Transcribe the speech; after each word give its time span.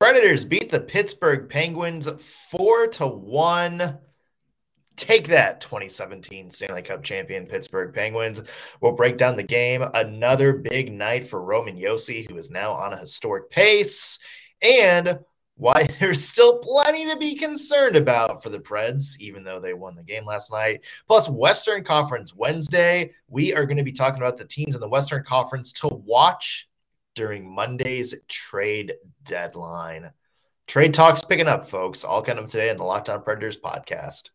Predators 0.00 0.46
beat 0.46 0.70
the 0.70 0.80
Pittsburgh 0.80 1.50
Penguins 1.50 2.08
4 2.08 2.86
to 2.86 3.06
1. 3.06 3.98
Take 4.96 5.28
that 5.28 5.60
2017 5.60 6.50
Stanley 6.50 6.80
Cup 6.80 7.02
champion 7.02 7.46
Pittsburgh 7.46 7.92
Penguins. 7.92 8.40
We'll 8.80 8.92
break 8.92 9.18
down 9.18 9.36
the 9.36 9.42
game. 9.42 9.84
Another 9.92 10.54
big 10.54 10.90
night 10.90 11.28
for 11.28 11.42
Roman 11.42 11.76
Josi, 11.76 12.26
who 12.26 12.38
is 12.38 12.48
now 12.48 12.72
on 12.72 12.94
a 12.94 12.98
historic 12.98 13.50
pace, 13.50 14.18
and 14.62 15.18
why 15.56 15.82
there's 16.00 16.24
still 16.24 16.60
plenty 16.60 17.06
to 17.10 17.18
be 17.18 17.34
concerned 17.34 17.94
about 17.94 18.42
for 18.42 18.48
the 18.48 18.58
Preds, 18.58 19.20
even 19.20 19.44
though 19.44 19.60
they 19.60 19.74
won 19.74 19.96
the 19.96 20.02
game 20.02 20.24
last 20.24 20.50
night. 20.50 20.80
Plus, 21.08 21.28
Western 21.28 21.84
Conference 21.84 22.34
Wednesday. 22.34 23.12
We 23.28 23.52
are 23.52 23.66
going 23.66 23.76
to 23.76 23.84
be 23.84 23.92
talking 23.92 24.22
about 24.22 24.38
the 24.38 24.46
teams 24.46 24.74
in 24.74 24.80
the 24.80 24.88
Western 24.88 25.24
Conference 25.24 25.74
to 25.74 25.88
watch 25.88 26.69
during 27.20 27.46
Monday's 27.46 28.14
trade 28.28 28.94
deadline. 29.24 30.10
Trade 30.66 30.94
talks 30.94 31.22
picking 31.22 31.48
up, 31.48 31.68
folks. 31.68 32.02
All 32.02 32.22
kind 32.22 32.38
of 32.38 32.48
today 32.48 32.70
in 32.70 32.78
the 32.78 32.84
Locked 32.84 33.10
On 33.10 33.22
Predators 33.22 33.60
podcast. 33.60 34.30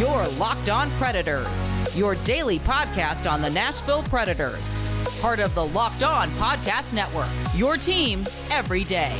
Your 0.00 0.26
Locked 0.38 0.70
On 0.70 0.90
Predators, 0.92 1.68
your 1.94 2.14
daily 2.24 2.60
podcast 2.60 3.30
on 3.30 3.42
the 3.42 3.50
Nashville 3.50 4.04
Predators. 4.04 4.80
Part 5.20 5.38
of 5.38 5.54
the 5.54 5.66
Locked 5.66 6.02
On 6.02 6.30
Podcast 6.30 6.94
Network, 6.94 7.28
your 7.54 7.76
team 7.76 8.26
every 8.50 8.84
day. 8.84 9.14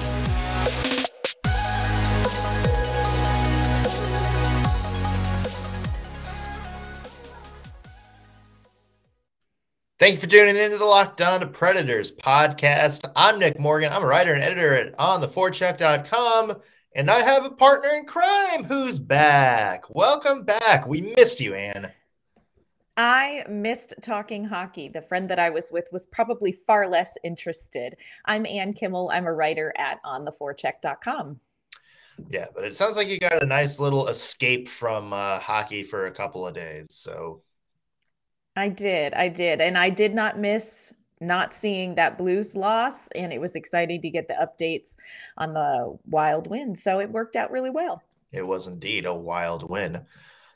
Thank 10.02 10.16
you 10.16 10.20
for 10.20 10.26
tuning 10.26 10.56
into 10.56 10.78
the 10.78 10.84
Locked 10.84 11.20
On 11.22 11.52
Predators 11.52 12.10
podcast. 12.10 13.08
I'm 13.14 13.38
Nick 13.38 13.60
Morgan. 13.60 13.92
I'm 13.92 14.02
a 14.02 14.06
writer 14.06 14.34
and 14.34 14.42
editor 14.42 14.74
at 14.74 14.98
ontheforecheck.com. 14.98 16.56
And 16.96 17.08
I 17.08 17.22
have 17.22 17.44
a 17.44 17.50
partner 17.50 17.90
in 17.90 18.04
crime 18.04 18.64
who's 18.64 18.98
back. 18.98 19.84
Welcome 19.94 20.42
back. 20.42 20.88
We 20.88 21.14
missed 21.16 21.40
you, 21.40 21.54
Anne. 21.54 21.92
I 22.96 23.44
missed 23.48 23.94
talking 24.02 24.44
hockey. 24.44 24.88
The 24.88 25.02
friend 25.02 25.30
that 25.30 25.38
I 25.38 25.50
was 25.50 25.68
with 25.70 25.86
was 25.92 26.06
probably 26.06 26.50
far 26.50 26.88
less 26.88 27.16
interested. 27.22 27.94
I'm 28.24 28.44
Ann 28.44 28.72
Kimmel. 28.72 29.08
I'm 29.14 29.26
a 29.26 29.32
writer 29.32 29.72
at 29.78 30.02
ontheforecheck.com. 30.02 31.38
Yeah, 32.28 32.46
but 32.52 32.64
it 32.64 32.74
sounds 32.74 32.96
like 32.96 33.06
you 33.06 33.20
got 33.20 33.40
a 33.40 33.46
nice 33.46 33.78
little 33.78 34.08
escape 34.08 34.68
from 34.68 35.12
uh, 35.12 35.38
hockey 35.38 35.84
for 35.84 36.06
a 36.06 36.12
couple 36.12 36.44
of 36.44 36.54
days. 36.54 36.88
So 36.90 37.42
I 38.56 38.68
did. 38.68 39.14
I 39.14 39.28
did. 39.28 39.60
And 39.60 39.78
I 39.78 39.90
did 39.90 40.14
not 40.14 40.38
miss 40.38 40.92
not 41.20 41.54
seeing 41.54 41.94
that 41.94 42.18
Blues 42.18 42.56
loss, 42.56 42.98
and 43.14 43.32
it 43.32 43.40
was 43.40 43.54
exciting 43.54 44.02
to 44.02 44.10
get 44.10 44.26
the 44.28 44.34
updates 44.34 44.96
on 45.38 45.54
the 45.54 45.96
wild 46.06 46.48
win. 46.48 46.74
So 46.74 47.00
it 47.00 47.10
worked 47.10 47.36
out 47.36 47.50
really 47.50 47.70
well. 47.70 48.02
It 48.32 48.44
was 48.44 48.66
indeed 48.66 49.06
a 49.06 49.14
wild 49.14 49.68
win. 49.68 50.04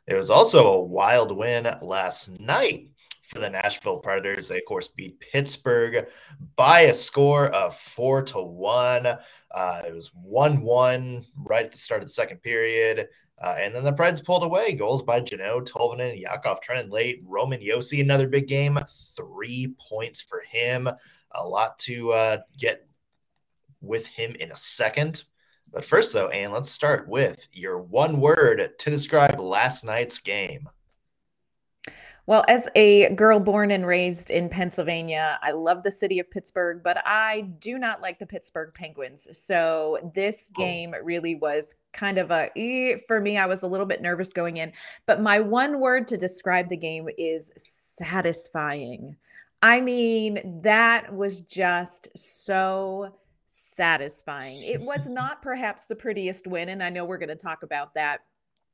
It 0.06 0.14
was 0.14 0.30
also 0.30 0.66
a 0.66 0.80
wild 0.80 1.36
win 1.36 1.68
last 1.82 2.40
night 2.40 2.88
for 3.22 3.38
the 3.38 3.50
Nashville 3.50 4.00
Predators. 4.00 4.48
They, 4.48 4.58
of 4.58 4.64
course, 4.66 4.88
beat 4.88 5.20
Pittsburgh 5.20 6.08
by 6.54 6.82
a 6.82 6.94
score 6.94 7.48
of 7.48 7.76
four 7.76 8.22
to 8.22 8.40
one. 8.40 9.06
Uh, 9.06 9.82
it 9.86 9.94
was 9.94 10.12
1 10.14 10.62
1 10.62 11.24
right 11.36 11.64
at 11.64 11.70
the 11.72 11.78
start 11.78 12.02
of 12.02 12.08
the 12.08 12.12
second 12.12 12.42
period. 12.42 13.08
Uh, 13.42 13.56
and 13.60 13.74
then 13.74 13.84
the 13.84 13.92
Preds 13.92 14.24
pulled 14.24 14.42
away. 14.42 14.72
Goals 14.72 15.02
by 15.02 15.20
Jeannot, 15.20 15.66
Tolvanen, 15.66 16.18
Yakov 16.20 16.60
Trenin 16.60 16.90
late. 16.90 17.22
Roman 17.24 17.60
Josi, 17.60 18.00
another 18.00 18.28
big 18.28 18.48
game. 18.48 18.78
Three 19.14 19.74
points 19.78 20.22
for 20.22 20.40
him. 20.40 20.88
A 21.32 21.46
lot 21.46 21.78
to 21.80 22.12
uh, 22.12 22.38
get 22.58 22.88
with 23.80 24.06
him 24.06 24.34
in 24.40 24.52
a 24.52 24.56
second. 24.56 25.24
But 25.72 25.84
first, 25.84 26.12
though, 26.12 26.28
Anne, 26.28 26.52
let's 26.52 26.70
start 26.70 27.08
with 27.08 27.46
your 27.52 27.78
one 27.78 28.20
word 28.20 28.70
to 28.78 28.90
describe 28.90 29.38
last 29.38 29.84
night's 29.84 30.18
game. 30.18 30.68
Well, 32.28 32.44
as 32.48 32.68
a 32.74 33.14
girl 33.14 33.38
born 33.38 33.70
and 33.70 33.86
raised 33.86 34.30
in 34.30 34.48
Pennsylvania, 34.48 35.38
I 35.42 35.52
love 35.52 35.84
the 35.84 35.92
city 35.92 36.18
of 36.18 36.28
Pittsburgh, 36.28 36.80
but 36.82 37.00
I 37.06 37.42
do 37.60 37.78
not 37.78 38.02
like 38.02 38.18
the 38.18 38.26
Pittsburgh 38.26 38.74
Penguins. 38.74 39.28
So 39.30 40.10
this 40.12 40.50
oh. 40.56 40.60
game 40.60 40.92
really 41.04 41.36
was 41.36 41.76
kind 41.92 42.18
of 42.18 42.32
a 42.32 42.50
eh, 42.56 42.96
for 43.06 43.20
me. 43.20 43.38
I 43.38 43.46
was 43.46 43.62
a 43.62 43.68
little 43.68 43.86
bit 43.86 44.02
nervous 44.02 44.32
going 44.32 44.56
in, 44.56 44.72
but 45.06 45.22
my 45.22 45.38
one 45.38 45.78
word 45.78 46.08
to 46.08 46.16
describe 46.16 46.68
the 46.68 46.76
game 46.76 47.08
is 47.16 47.52
satisfying. 47.56 49.16
I 49.62 49.80
mean, 49.80 50.60
that 50.62 51.14
was 51.14 51.42
just 51.42 52.08
so 52.16 53.14
satisfying. 53.46 54.62
It 54.64 54.80
was 54.80 55.06
not 55.06 55.42
perhaps 55.42 55.84
the 55.84 55.94
prettiest 55.94 56.48
win, 56.48 56.70
and 56.70 56.82
I 56.82 56.90
know 56.90 57.04
we're 57.04 57.18
going 57.18 57.28
to 57.28 57.36
talk 57.36 57.62
about 57.62 57.94
that 57.94 58.22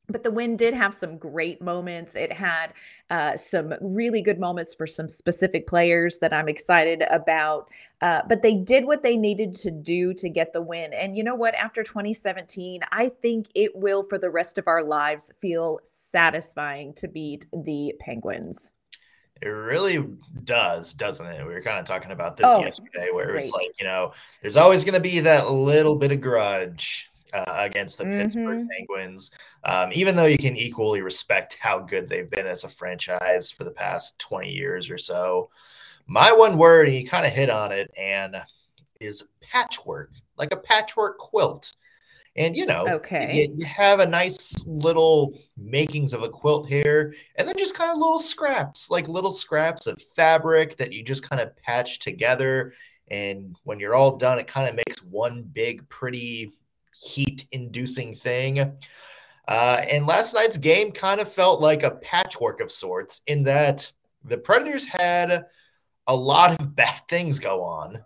but 0.09 0.23
the 0.23 0.31
win 0.31 0.57
did 0.57 0.75
have 0.75 0.95
some 0.95 1.17
great 1.17 1.63
moments. 1.63 2.15
It 2.15 2.33
had 2.33 2.73
uh, 3.11 3.37
some 3.37 3.75
really 3.81 4.21
good 4.21 4.39
moments 4.39 4.75
for 4.75 4.87
some 4.87 5.09
specific 5.09 5.67
players 5.67 6.19
that 6.19 6.33
I'm 6.33 6.49
excited 6.49 7.03
about. 7.11 7.69
Uh, 8.01 8.23
but 8.29 8.43
they 8.43 8.55
did 8.55 8.85
what 8.85 9.03
they 9.03 9.17
needed 9.17 9.55
to 9.55 9.71
do 9.71 10.13
to 10.15 10.29
get 10.29 10.53
the 10.53 10.61
win. 10.61 10.93
And 10.93 11.17
you 11.17 11.23
know 11.23 11.37
what? 11.37 11.55
After 11.55 11.85
2017, 11.85 12.81
I 12.91 13.09
think 13.09 13.49
it 13.55 13.75
will, 13.77 14.03
for 14.03 14.19
the 14.19 14.31
rest 14.31 14.59
of 14.59 14.67
our 14.67 14.83
lives, 14.83 15.31
feel 15.41 15.79
satisfying 15.85 16.93
to 16.95 17.07
beat 17.07 17.47
the 17.53 17.95
Penguins. 18.01 18.73
It 19.41 19.49
really 19.49 20.05
does, 20.45 20.95
doesn't 20.95 21.27
it? 21.27 21.45
We 21.45 21.53
were 21.53 21.63
kind 21.63 21.79
of 21.79 21.85
talking 21.85 22.13
about 22.13 22.37
this 22.37 22.47
oh, 22.49 22.61
yesterday, 22.61 23.09
where 23.13 23.35
it's 23.35 23.51
like, 23.51 23.73
you 23.79 23.85
know, 23.85 24.13
there's 24.41 24.57
always 24.57 24.85
going 24.85 24.95
to 24.95 25.01
be 25.01 25.21
that 25.21 25.51
little 25.51 25.97
bit 25.97 26.13
of 26.13 26.21
grudge 26.21 27.12
uh, 27.33 27.55
against 27.59 27.99
the 27.99 28.05
mm-hmm. 28.05 28.23
Pittsburgh 28.23 28.69
Penguins. 28.69 29.31
Um, 29.65 29.91
even 29.93 30.17
though 30.17 30.27
you 30.27 30.39
can 30.39 30.57
equally 30.57 31.03
respect 31.03 31.59
how 31.61 31.79
good 31.79 32.09
they've 32.09 32.31
been 32.31 32.47
as 32.47 32.65
a 32.65 32.69
franchise 32.69 33.51
for 33.51 33.65
the 33.65 33.71
past 33.71 34.19
20 34.19 34.51
years 34.51 34.91
or 34.91 34.99
so. 34.99 35.51
My 36.07 36.33
one 36.33 36.59
word, 36.59 36.89
and 36.89 36.97
you 36.97 37.07
kind 37.07 37.25
of 37.25 37.33
hit 37.33 37.49
on 37.49 37.73
it, 37.73 37.91
and 37.97 38.37
is 39.01 39.29
patchwork, 39.41 40.11
like 40.37 40.53
a 40.53 40.57
patchwork 40.57 41.19
quilt. 41.19 41.73
And 42.35 42.57
you 42.57 42.65
know, 42.65 42.87
okay, 42.89 43.35
you, 43.35 43.57
you, 43.59 43.67
have 43.67 44.01
a 44.01 44.07
nice 44.07 44.67
little 44.67 45.39
makings 45.59 46.15
of 46.15 46.23
a 46.23 46.31
quilt 46.31 46.67
here, 46.67 47.15
and 47.37 47.47
then 47.47 47.55
just 47.59 47.75
kind 47.75 47.91
of 47.91 47.99
little 47.99 48.19
scraps, 48.19 48.91
like 48.91 49.07
little 49.07 49.33
scraps 49.33 49.87
of 49.87 50.01
fabric 50.17 50.77
that 50.79 50.95
you 50.95 51.03
just 51.03 51.29
kind 51.29 51.43
of 51.43 51.55
patch 51.57 51.99
together. 51.99 52.73
And 53.11 53.55
when 53.65 53.79
you're 53.79 53.95
all 53.95 54.17
done, 54.17 54.39
it 54.39 54.47
kind 54.47 54.67
of 54.67 54.75
makes 54.75 55.03
one 55.03 55.43
big, 55.43 55.87
pretty 55.91 56.55
heat 56.95 57.47
inducing 57.53 58.15
thing. 58.15 58.61
Uh, 59.49 59.85
and 59.91 60.07
last 60.07 60.35
night's 60.35 60.57
game 60.57 60.93
kind 60.93 61.21
of 61.21 61.31
felt 61.31 61.61
like 61.61 61.83
a 61.83 61.91
patchwork 61.91 62.61
of 62.61 62.71
sorts 62.71 63.23
in 63.27 63.43
that 63.45 63.91
the 64.25 64.39
Predators 64.39 64.87
had 64.87 65.47
a 66.07 66.15
lot 66.15 66.59
of 66.61 66.77
bad 66.77 67.01
things 67.09 67.39
go 67.39 67.63
on. 67.63 68.03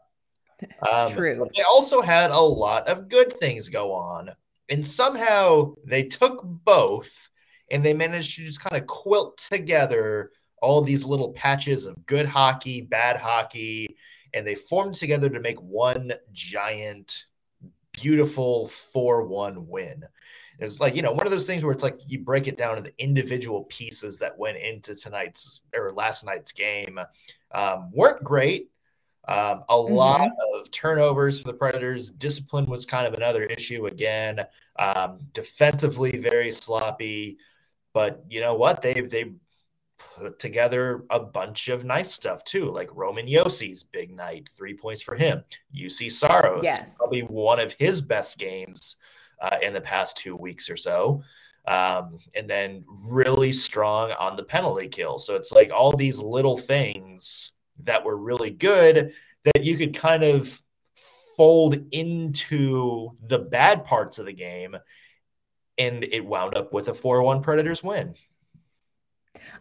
Um, 0.91 1.13
True. 1.13 1.49
they 1.55 1.63
also 1.63 2.01
had 2.01 2.31
a 2.31 2.41
lot 2.41 2.89
of 2.89 3.09
good 3.09 3.37
things 3.39 3.69
go 3.69 3.93
on. 3.93 4.31
And 4.69 4.85
somehow 4.85 5.75
they 5.85 6.05
took 6.05 6.41
both 6.43 7.31
and 7.71 7.85
they 7.85 7.95
managed 7.95 8.37
to 8.37 8.45
just 8.45 8.61
kind 8.61 8.81
of 8.81 8.87
quilt 8.87 9.39
together 9.39 10.31
all 10.63 10.81
these 10.81 11.05
little 11.05 11.33
patches 11.33 11.85
of 11.85 12.07
good 12.07 12.27
hockey, 12.27 12.81
bad 12.81 13.17
hockey, 13.17 13.97
and 14.33 14.47
they 14.47 14.55
formed 14.55 14.95
together 14.95 15.29
to 15.29 15.41
make 15.41 15.61
one 15.61 16.13
giant 16.33 17.27
beautiful 18.01 18.71
4-1 18.95 19.67
win. 19.67 20.05
It's 20.59 20.81
like, 20.81 20.97
you 20.97 21.03
know, 21.03 21.13
one 21.13 21.27
of 21.27 21.33
those 21.33 21.47
things 21.47 21.65
where 21.65 21.73
it's 21.73 21.83
like 21.83 21.99
you 22.07 22.21
break 22.21 22.49
it 22.49 22.57
down 22.57 22.77
to 22.77 22.83
the 22.83 22.95
individual 22.99 23.65
pieces 23.65 24.19
that 24.21 24.39
went 24.39 24.57
into 24.57 24.95
tonight's 24.95 25.63
or 25.75 25.93
last 25.93 26.25
night's 26.25 26.53
game 26.53 26.99
um, 27.53 27.91
weren't 27.93 28.25
great. 28.25 28.71
Um, 29.29 29.65
a 29.69 29.75
mm-hmm. 29.75 29.93
lot 29.93 30.31
of 30.55 30.71
turnovers 30.71 31.41
for 31.41 31.49
the 31.49 31.59
Predators. 31.59 32.11
Discipline 32.11 32.67
was 32.67 32.87
kind 32.87 33.07
of 33.07 33.15
another 33.15 33.43
issue 33.45 33.87
again. 33.87 34.47
Um, 34.79 35.19
defensively, 35.33 36.17
very 36.17 36.53
sloppy. 36.53 37.39
But 37.93 38.25
you 38.29 38.41
know 38.41 38.55
what? 38.55 38.83
They've 38.83 39.09
they 39.09 39.33
put 39.99 40.39
together 40.39 41.05
a 41.11 41.21
bunch 41.21 41.69
of 41.69 41.85
nice 41.85 42.13
stuff 42.13 42.45
too, 42.45 42.71
like 42.71 42.89
Roman 42.95 43.27
Josi's 43.27 43.83
big 43.83 44.15
night, 44.15 44.49
three 44.57 44.75
points 44.75 45.03
for 45.03 45.15
him. 45.15 45.43
Juuse 45.75 46.13
Saros, 46.13 46.65
yes. 46.65 46.95
probably 46.97 47.23
one 47.23 47.61
of 47.61 47.73
his 47.73 48.01
best 48.01 48.39
games 48.39 48.97
uh, 49.41 49.57
in 49.63 49.73
the 49.73 49.81
past 49.81 50.19
two 50.19 50.37
weeks 50.37 50.71
or 50.71 50.77
so. 50.77 51.23
Um, 51.67 52.19
and 52.35 52.49
then 52.49 52.85
really 52.87 53.53
strong 53.53 54.13
on 54.13 54.37
the 54.37 54.45
penalty 54.45 54.89
kill. 54.89 55.19
So 55.19 55.35
it's 55.35 55.51
like 55.51 55.71
all 55.73 55.93
these 55.93 56.19
little 56.19 56.57
things 56.57 57.53
that 57.83 58.05
were 58.05 58.17
really 58.17 58.51
good 58.51 59.13
that 59.45 59.65
you 59.65 59.77
could 59.77 59.95
kind 59.95 60.23
of 60.23 60.61
fold 61.37 61.77
into 61.91 63.11
the 63.23 63.39
bad 63.39 63.85
parts 63.85 64.19
of 64.19 64.27
the 64.27 64.33
game. 64.33 64.77
And 65.77 66.05
it 66.05 66.25
wound 66.25 66.57
up 66.57 66.73
with 66.73 66.89
a 66.89 66.95
4 66.95 67.23
1 67.23 67.43
Predators 67.43 67.83
win. 67.83 68.15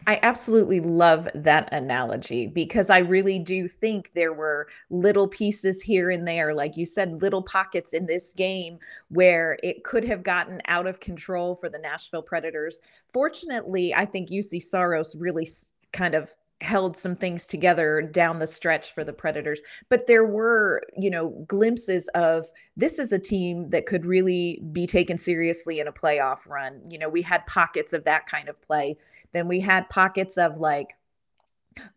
I 0.08 0.20
absolutely 0.22 0.78
love 0.78 1.28
that 1.34 1.68
analogy 1.72 2.46
because 2.46 2.90
I 2.90 2.98
really 2.98 3.40
do 3.40 3.66
think 3.66 4.12
there 4.14 4.32
were 4.32 4.68
little 4.88 5.26
pieces 5.26 5.82
here 5.82 6.10
and 6.10 6.26
there, 6.26 6.54
like 6.54 6.76
you 6.76 6.86
said, 6.86 7.20
little 7.20 7.42
pockets 7.42 7.92
in 7.92 8.06
this 8.06 8.32
game 8.32 8.78
where 9.08 9.58
it 9.64 9.82
could 9.82 10.04
have 10.04 10.22
gotten 10.22 10.62
out 10.68 10.86
of 10.86 11.00
control 11.00 11.56
for 11.56 11.68
the 11.68 11.80
Nashville 11.80 12.22
Predators. 12.22 12.78
Fortunately, 13.12 13.92
I 13.94 14.04
think 14.04 14.28
Juuse 14.28 14.62
Saros 14.62 15.16
really 15.16 15.48
kind 15.92 16.14
of 16.14 16.32
held 16.62 16.96
some 16.96 17.14
things 17.14 17.46
together 17.46 18.00
down 18.00 18.38
the 18.38 18.46
stretch 18.46 18.94
for 18.94 19.04
the 19.04 19.12
Predators. 19.12 19.60
But 19.88 20.06
there 20.06 20.24
were, 20.24 20.82
you 20.96 21.10
know, 21.10 21.30
glimpses 21.46 22.08
of 22.14 22.46
this 22.76 22.98
is 22.98 23.12
a 23.12 23.18
team 23.18 23.68
that 23.70 23.86
could 23.86 24.06
really 24.06 24.62
be 24.72 24.86
taken 24.86 25.18
seriously 25.18 25.80
in 25.80 25.88
a 25.88 25.92
playoff 25.92 26.46
run. 26.46 26.82
You 26.88 26.98
know, 26.98 27.08
we 27.08 27.22
had 27.22 27.46
pockets 27.46 27.92
of 27.92 28.04
that 28.04 28.26
kind 28.26 28.48
of 28.48 28.60
play. 28.62 28.96
Then 29.32 29.48
we 29.48 29.60
had 29.60 29.88
pockets 29.90 30.38
of 30.38 30.58
like, 30.58 30.96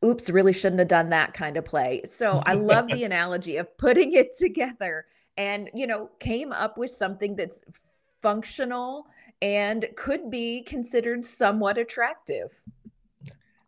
oops, 0.04 0.30
really 0.30 0.54
shouldn't 0.54 0.80
have 0.80 0.90
done 0.90 1.10
that 1.10 1.34
kind 1.34 1.56
of 1.56 1.64
play. 1.64 2.02
So 2.06 2.44
I 2.46 2.54
love 2.54 2.88
the 2.90 3.04
analogy 3.06 3.58
of 3.58 3.78
putting 3.78 4.14
it 4.14 4.38
together 4.38 5.06
and, 5.38 5.70
you 5.74 5.88
know, 5.88 6.10
came 6.20 6.52
up 6.52 6.78
with 6.78 6.92
something 6.92 7.36
that's 7.38 7.64
functional 8.22 9.08
and 9.42 9.88
could 9.96 10.30
be 10.30 10.64
considered 10.64 11.24
somewhat 11.24 11.78
attractive. 11.78 12.50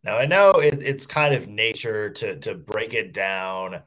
Now 0.04 0.18
I 0.18 0.26
know 0.26 0.52
it, 0.54 0.82
it's 0.82 1.06
kind 1.06 1.34
of 1.34 1.48
nature 1.48 2.10
to 2.12 2.40
to 2.40 2.56
break 2.56 2.94
it 2.94 3.14
down 3.14 3.82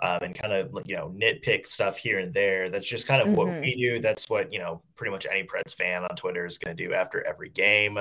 um, 0.00 0.18
and 0.22 0.34
kind 0.34 0.52
of 0.52 0.70
you 0.86 0.96
know 0.96 1.12
nitpick 1.16 1.66
stuff 1.66 1.96
here 1.98 2.18
and 2.18 2.32
there. 2.32 2.68
That's 2.68 2.88
just 2.88 3.08
kind 3.08 3.20
of 3.20 3.28
mm-hmm. 3.28 3.36
what 3.36 3.60
we 3.60 3.74
do. 3.74 3.98
That's 3.98 4.28
what 4.28 4.52
you 4.52 4.58
know 4.58 4.82
pretty 4.96 5.10
much 5.10 5.26
any 5.30 5.44
Preds 5.44 5.74
fan 5.74 6.04
on 6.04 6.16
Twitter 6.16 6.46
is 6.46 6.58
going 6.58 6.76
to 6.76 6.86
do 6.86 6.94
after 6.94 7.26
every 7.26 7.50
game. 7.50 7.98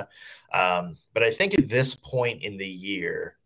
Um, 0.54 0.98
but 1.14 1.24
I 1.24 1.32
think 1.32 1.58
at 1.58 1.70
this 1.70 1.96
point 1.96 2.44
in 2.44 2.58
the 2.58 2.68
year, 2.68 3.38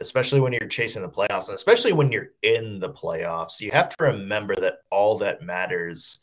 especially 0.00 0.40
when 0.40 0.52
you're 0.52 0.68
chasing 0.68 1.02
the 1.02 1.08
playoffs, 1.08 1.48
and 1.48 1.54
especially 1.54 1.92
when 1.92 2.10
you're 2.10 2.30
in 2.42 2.80
the 2.80 2.90
playoffs, 2.90 3.60
you 3.60 3.70
have 3.70 3.88
to 3.90 4.04
remember 4.04 4.56
that 4.56 4.78
all 4.90 5.18
that 5.18 5.42
matters 5.42 6.20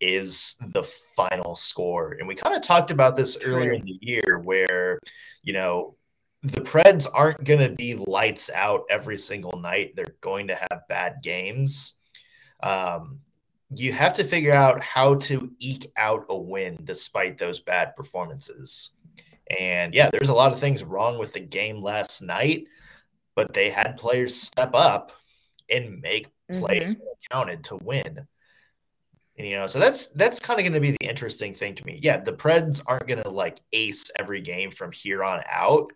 is 0.00 0.56
the 0.72 0.82
final 1.14 1.54
score. 1.54 2.12
And 2.12 2.26
we 2.26 2.34
kind 2.34 2.56
of 2.56 2.62
talked 2.62 2.90
about 2.90 3.16
this 3.16 3.36
earlier 3.44 3.72
in 3.72 3.82
the 3.82 3.98
year 4.00 4.40
where, 4.42 4.98
you 5.42 5.52
know, 5.52 5.96
the 6.42 6.60
Preds 6.62 7.06
aren't 7.12 7.44
going 7.44 7.60
to 7.60 7.74
be 7.74 7.94
lights 7.94 8.50
out 8.54 8.84
every 8.90 9.18
single 9.18 9.60
night. 9.60 9.94
They're 9.94 10.16
going 10.20 10.48
to 10.48 10.54
have 10.54 10.88
bad 10.88 11.16
games. 11.22 11.96
Um, 12.62 13.20
you 13.74 13.92
have 13.92 14.14
to 14.14 14.24
figure 14.24 14.52
out 14.52 14.80
how 14.80 15.16
to 15.16 15.50
eke 15.58 15.92
out 15.96 16.26
a 16.28 16.36
win 16.36 16.78
despite 16.84 17.38
those 17.38 17.60
bad 17.60 17.94
performances. 17.94 18.90
And 19.58 19.94
yeah, 19.94 20.10
there's 20.10 20.28
a 20.28 20.34
lot 20.34 20.52
of 20.52 20.58
things 20.58 20.82
wrong 20.82 21.18
with 21.18 21.32
the 21.32 21.40
game 21.40 21.82
last 21.82 22.22
night, 22.22 22.66
but 23.34 23.52
they 23.52 23.70
had 23.70 23.96
players 23.96 24.34
step 24.34 24.70
up 24.74 25.12
and 25.68 26.00
make 26.00 26.28
plays 26.50 26.90
mm-hmm. 26.90 27.02
counted 27.30 27.64
to 27.64 27.76
win. 27.76 28.26
And 29.38 29.48
you 29.48 29.56
know, 29.56 29.66
so 29.66 29.78
that's 29.78 30.08
that's 30.08 30.40
kind 30.40 30.58
of 30.58 30.64
going 30.64 30.74
to 30.74 30.80
be 30.80 30.90
the 30.90 31.08
interesting 31.08 31.54
thing 31.54 31.74
to 31.76 31.86
me. 31.86 31.98
Yeah, 32.02 32.18
the 32.18 32.32
Preds 32.32 32.82
aren't 32.86 33.06
going 33.06 33.22
to 33.22 33.30
like 33.30 33.60
ace 33.72 34.10
every 34.18 34.40
game 34.40 34.70
from 34.70 34.92
here 34.92 35.24
on 35.24 35.42
out, 35.48 35.92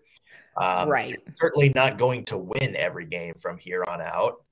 um, 0.57 0.89
right. 0.89 1.21
Certainly 1.35 1.73
not 1.75 1.99
going 1.99 2.25
to 2.27 2.39
win 2.39 2.77
every 2.77 3.07
game 3.07 3.35
from 3.35 3.59
here 3.59 3.85
on 3.87 4.01
out. 4.01 4.43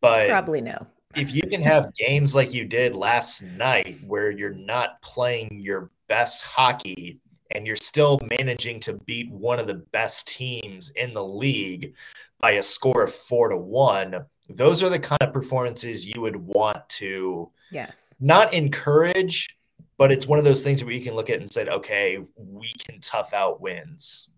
But 0.00 0.28
probably 0.28 0.60
no. 0.60 0.86
if 1.14 1.34
you 1.34 1.42
can 1.42 1.62
have 1.62 1.94
games 1.94 2.34
like 2.34 2.54
you 2.54 2.64
did 2.64 2.94
last 2.94 3.42
night 3.42 3.98
where 4.06 4.30
you're 4.30 4.54
not 4.54 5.00
playing 5.02 5.60
your 5.60 5.90
best 6.08 6.42
hockey 6.42 7.20
and 7.50 7.66
you're 7.66 7.76
still 7.76 8.18
managing 8.38 8.80
to 8.80 8.94
beat 9.04 9.30
one 9.30 9.58
of 9.58 9.66
the 9.66 9.82
best 9.92 10.28
teams 10.28 10.90
in 10.90 11.12
the 11.12 11.24
league 11.24 11.94
by 12.38 12.52
a 12.52 12.62
score 12.62 13.02
of 13.02 13.12
four 13.12 13.48
to 13.48 13.56
one, 13.56 14.24
those 14.48 14.82
are 14.82 14.88
the 14.88 14.98
kind 14.98 15.20
of 15.20 15.34
performances 15.34 16.06
you 16.06 16.20
would 16.20 16.36
want 16.36 16.88
to 16.88 17.50
yes 17.70 18.10
not 18.20 18.52
encourage, 18.52 19.58
but 19.96 20.12
it's 20.12 20.26
one 20.26 20.38
of 20.38 20.44
those 20.44 20.62
things 20.62 20.84
where 20.84 20.92
you 20.92 21.02
can 21.02 21.14
look 21.14 21.30
at 21.30 21.40
and 21.40 21.50
say, 21.50 21.66
okay, 21.66 22.18
we 22.36 22.72
can 22.86 23.00
tough 23.00 23.32
out 23.32 23.60
wins. 23.60 24.29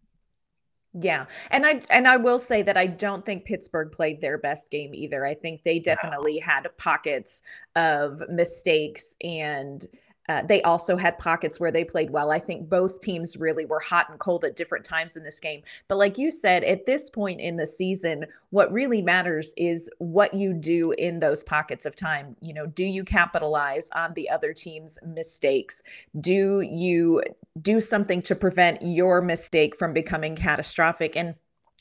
Yeah. 0.95 1.27
And 1.51 1.65
I 1.65 1.81
and 1.89 2.07
I 2.07 2.17
will 2.17 2.39
say 2.39 2.61
that 2.63 2.77
I 2.77 2.87
don't 2.87 3.25
think 3.25 3.47
Pittsburgh 3.47 3.91
played 3.91 4.21
their 4.21 4.37
best 4.37 4.71
game 4.71 4.95
either. 4.95 5.25
I 5.25 5.35
think 5.35 5.63
they 5.65 5.79
definitely 5.79 6.39
had 6.39 6.69
pockets 6.77 7.43
of 7.77 8.23
mistakes 8.29 9.17
and 9.23 9.87
uh, 10.29 10.43
they 10.43 10.63
also 10.63 10.97
had 10.97 11.19
pockets 11.19 11.59
where 11.59 11.73
they 11.73 11.85
played 11.85 12.11
well. 12.11 12.31
I 12.31 12.39
think 12.39 12.69
both 12.69 13.01
teams 13.01 13.37
really 13.37 13.65
were 13.65 13.81
hot 13.81 14.09
and 14.09 14.19
cold 14.19 14.45
at 14.45 14.57
different 14.57 14.85
times 14.85 15.17
in 15.17 15.25
this 15.25 15.41
game. 15.41 15.63
But 15.89 15.99
like 15.99 16.17
you 16.17 16.31
said, 16.31 16.63
at 16.63 16.87
this 16.87 17.11
point 17.11 17.41
in 17.41 17.57
the 17.57 17.67
season, 17.67 18.27
what 18.51 18.73
really 18.73 19.03
matters 19.03 19.53
is 19.57 19.91
what 19.99 20.33
you 20.33 20.53
do 20.53 20.93
in 20.93 21.19
those 21.19 21.43
pockets 21.43 21.87
of 21.87 21.97
time. 21.97 22.37
You 22.41 22.55
know, 22.55 22.67
do 22.67 22.85
you 22.85 23.03
capitalize 23.03 23.89
on 23.95 24.15
the 24.15 24.31
other 24.31 24.53
team's 24.53 24.97
mistakes? 25.05 25.83
Do 26.21 26.61
you 26.61 27.23
do 27.61 27.81
something 27.81 28.23
to 28.23 28.37
prevent 28.37 28.81
your 28.81 29.23
mistake 29.23 29.77
from 29.77 29.93
becoming 29.93 30.37
catastrophic? 30.37 31.17
And 31.17 31.35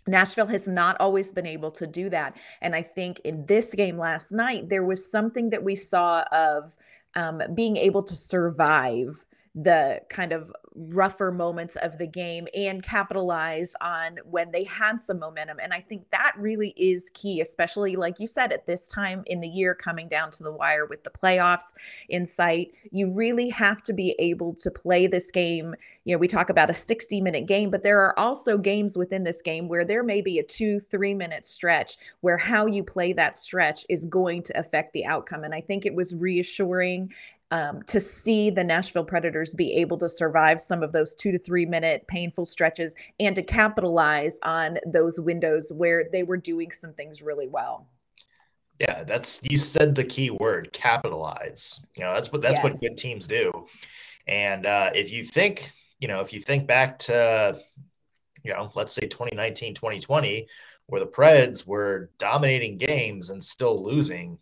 Nashville 0.07 0.47
has 0.47 0.67
not 0.67 0.97
always 0.99 1.31
been 1.31 1.45
able 1.45 1.69
to 1.71 1.85
do 1.85 2.09
that. 2.09 2.35
And 2.61 2.75
I 2.75 2.81
think 2.81 3.19
in 3.19 3.45
this 3.45 3.71
game 3.75 3.99
last 3.99 4.31
night, 4.31 4.67
there 4.67 4.83
was 4.83 5.09
something 5.11 5.51
that 5.51 5.63
we 5.63 5.75
saw 5.75 6.23
of 6.31 6.75
um, 7.15 7.41
being 7.53 7.77
able 7.77 8.03
to 8.03 8.15
survive 8.15 9.25
the 9.53 10.01
kind 10.09 10.31
of 10.31 10.51
rougher 10.75 11.31
moments 11.31 11.75
of 11.77 11.97
the 11.97 12.07
game 12.07 12.47
and 12.55 12.81
capitalize 12.81 13.73
on 13.81 14.17
when 14.23 14.49
they 14.51 14.63
had 14.63 15.01
some 15.01 15.19
momentum. 15.19 15.59
And 15.61 15.73
I 15.73 15.81
think 15.81 16.09
that 16.11 16.33
really 16.37 16.73
is 16.77 17.09
key, 17.13 17.41
especially 17.41 17.97
like 17.97 18.19
you 18.19 18.27
said, 18.27 18.53
at 18.53 18.65
this 18.65 18.87
time 18.87 19.23
in 19.25 19.41
the 19.41 19.49
year 19.49 19.75
coming 19.75 20.07
down 20.07 20.31
to 20.31 20.43
the 20.43 20.51
wire 20.51 20.85
with 20.85 21.03
the 21.03 21.09
playoffs 21.09 21.73
in 22.07 22.25
sight. 22.25 22.73
You 22.91 23.11
really 23.11 23.49
have 23.49 23.83
to 23.83 23.93
be 23.93 24.15
able 24.19 24.53
to 24.55 24.71
play 24.71 25.07
this 25.07 25.31
game. 25.31 25.75
You 26.05 26.15
know, 26.15 26.19
we 26.19 26.29
talk 26.29 26.49
about 26.49 26.69
a 26.69 26.73
60 26.73 27.19
minute 27.19 27.45
game, 27.45 27.69
but 27.69 27.83
there 27.83 27.99
are 27.99 28.17
also 28.17 28.57
games 28.57 28.97
within 28.97 29.25
this 29.25 29.41
game 29.41 29.67
where 29.67 29.83
there 29.83 30.03
may 30.03 30.21
be 30.21 30.39
a 30.39 30.43
two, 30.43 30.79
three 30.79 31.13
minute 31.13 31.45
stretch 31.45 31.97
where 32.21 32.37
how 32.37 32.67
you 32.67 32.85
play 32.85 33.11
that 33.13 33.35
stretch 33.35 33.85
is 33.89 34.05
going 34.05 34.43
to 34.43 34.57
affect 34.57 34.93
the 34.93 35.05
outcome. 35.05 35.43
And 35.43 35.53
I 35.53 35.59
think 35.59 35.85
it 35.85 35.93
was 35.93 36.15
reassuring 36.15 37.11
um, 37.51 37.83
to 37.83 37.99
see 37.99 38.49
the 38.49 38.63
Nashville 38.63 39.03
Predators 39.03 39.53
be 39.53 39.73
able 39.73 39.97
to 39.97 40.09
survive 40.09 40.59
some 40.61 40.81
of 40.81 40.91
those 40.91 41.13
two 41.13 41.31
to 41.31 41.37
three 41.39 41.65
minute 41.65 42.05
painful 42.07 42.45
stretches 42.45 42.95
and 43.19 43.35
to 43.35 43.43
capitalize 43.43 44.39
on 44.43 44.77
those 44.87 45.19
windows 45.19 45.71
where 45.73 46.05
they 46.11 46.23
were 46.23 46.37
doing 46.37 46.71
some 46.71 46.93
things 46.93 47.21
really 47.21 47.47
well. 47.47 47.87
Yeah, 48.79 49.03
that's 49.03 49.41
you 49.43 49.59
said 49.59 49.93
the 49.93 50.03
key 50.03 50.31
word 50.31 50.71
capitalize. 50.73 51.85
You 51.97 52.05
know, 52.05 52.13
that's 52.13 52.31
what 52.31 52.41
that's 52.41 52.55
yes. 52.55 52.63
what 52.63 52.81
good 52.81 52.97
teams 52.97 53.27
do. 53.27 53.51
And 54.27 54.65
uh, 54.65 54.91
if 54.95 55.11
you 55.11 55.23
think, 55.23 55.71
you 55.99 56.07
know, 56.07 56.21
if 56.21 56.33
you 56.33 56.39
think 56.39 56.67
back 56.67 56.97
to, 56.99 57.59
you 58.43 58.53
know, 58.53 58.71
let's 58.75 58.93
say 58.93 59.01
2019, 59.01 59.75
2020, 59.75 60.47
where 60.87 60.99
the 60.99 61.07
Preds 61.07 61.67
were 61.67 62.09
dominating 62.17 62.77
games 62.77 63.29
and 63.29 63.43
still 63.43 63.83
losing, 63.83 64.39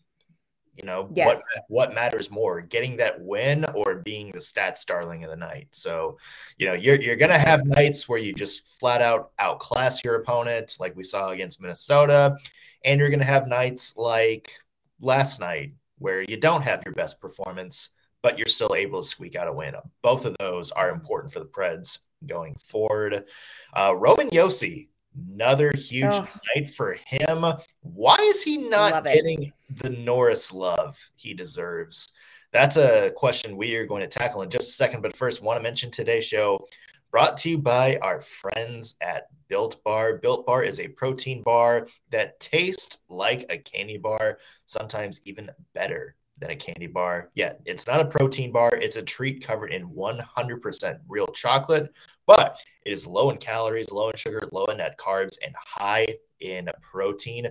you 0.80 0.86
know, 0.86 1.10
yes. 1.14 1.28
what 1.28 1.42
what 1.68 1.94
matters 1.94 2.32
more, 2.32 2.62
getting 2.62 2.96
that 2.98 3.20
win 3.20 3.66
or 3.76 3.96
being 3.96 4.32
the 4.32 4.40
stats 4.40 4.86
darling 4.86 5.26
of 5.26 5.30
the 5.30 5.36
night? 5.36 5.68
So, 5.72 6.18
you 6.58 6.68
know, 6.68 6.74
you're 6.74 7.00
you're 7.02 7.18
gonna 7.18 7.38
have 7.38 7.66
nights 7.66 8.08
where 8.08 8.20
you 8.20 8.34
just 8.34 8.80
flat 8.80 9.02
out 9.02 9.32
outclass 9.40 10.04
your 10.04 10.16
opponent, 10.16 10.78
like 10.80 10.96
we 10.96 11.04
saw 11.04 11.30
against 11.30 11.62
Minnesota, 11.62 12.38
and 12.86 13.00
you're 13.00 13.10
gonna 13.10 13.26
have 13.26 13.48
nights 13.48 13.98
like 13.98 14.54
last 15.02 15.42
night 15.42 15.74
where 15.98 16.22
you 16.24 16.38
don't 16.38 16.62
have 16.62 16.84
your 16.86 16.94
best 16.94 17.20
performance, 17.20 17.90
but 18.22 18.38
you're 18.38 18.48
still 18.48 18.74
able 18.74 19.02
to 19.02 19.08
squeak 19.08 19.36
out 19.36 19.50
a 19.50 19.54
win. 19.54 19.76
Both 20.02 20.26
of 20.26 20.38
those 20.40 20.72
are 20.72 20.92
important 20.92 21.34
for 21.34 21.40
the 21.40 21.46
Preds 21.46 21.98
going 22.26 22.56
forward. 22.56 23.26
Uh, 23.74 23.96
Roman 23.98 24.30
Josi 24.30 24.89
Another 25.16 25.72
huge 25.76 26.14
oh. 26.14 26.28
night 26.56 26.70
for 26.70 26.98
him. 27.06 27.46
Why 27.82 28.18
is 28.22 28.44
he 28.44 28.58
not 28.58 29.06
getting 29.06 29.52
the 29.70 29.90
Norris 29.90 30.54
love 30.54 30.98
he 31.16 31.34
deserves? 31.34 32.12
That's 32.52 32.78
a 32.78 33.12
question 33.16 33.58
we 33.58 33.76
are 33.76 33.86
going 33.86 34.02
to 34.02 34.08
tackle 34.08 34.42
in 34.42 34.50
just 34.50 34.70
a 34.70 34.74
second. 34.74 35.02
But 35.02 35.16
first, 35.16 35.42
want 35.42 35.58
to 35.58 35.64
mention 35.64 35.92
today's 35.92 36.26
show 36.26 36.68
brought 37.12 37.38
to 37.40 37.50
you 37.50 37.58
by 37.58 37.98
our 37.98 38.22
friends 38.22 38.96
at 39.02 39.28
Built 39.48 39.84
Bar. 39.84 40.18
Built 40.18 40.46
Bar 40.46 40.64
is 40.64 40.80
a 40.80 40.88
protein 40.88 41.42
bar 41.42 41.88
that 42.12 42.40
tastes 42.40 43.00
like 43.10 43.46
a 43.50 43.58
candy 43.58 43.98
bar, 43.98 44.40
sometimes 44.66 45.22
even 45.26 45.50
better 45.74 46.16
than 46.40 46.52
a 46.52 46.56
candy 46.56 46.88
bar. 46.88 47.30
Yeah, 47.36 47.54
it's 47.66 47.88
not 47.88 48.00
a 48.00 48.06
protein 48.06 48.52
bar, 48.52 48.76
it's 48.76 48.96
a 48.96 49.02
treat 49.02 49.46
covered 49.46 49.72
in 49.72 49.90
100% 49.90 51.00
real 51.08 51.28
chocolate, 51.28 51.94
but 52.26 52.58
it 52.86 52.94
is 52.94 53.06
low 53.06 53.30
in 53.30 53.38
calories, 53.38 53.92
low 53.92 54.10
in 54.10 54.16
sugar, 54.16 54.42
low 54.52 54.66
in 54.66 54.78
net 54.78 54.98
carbs, 54.98 55.38
and 55.46 55.54
high 55.58 56.08
in 56.40 56.70
protein. 56.82 57.48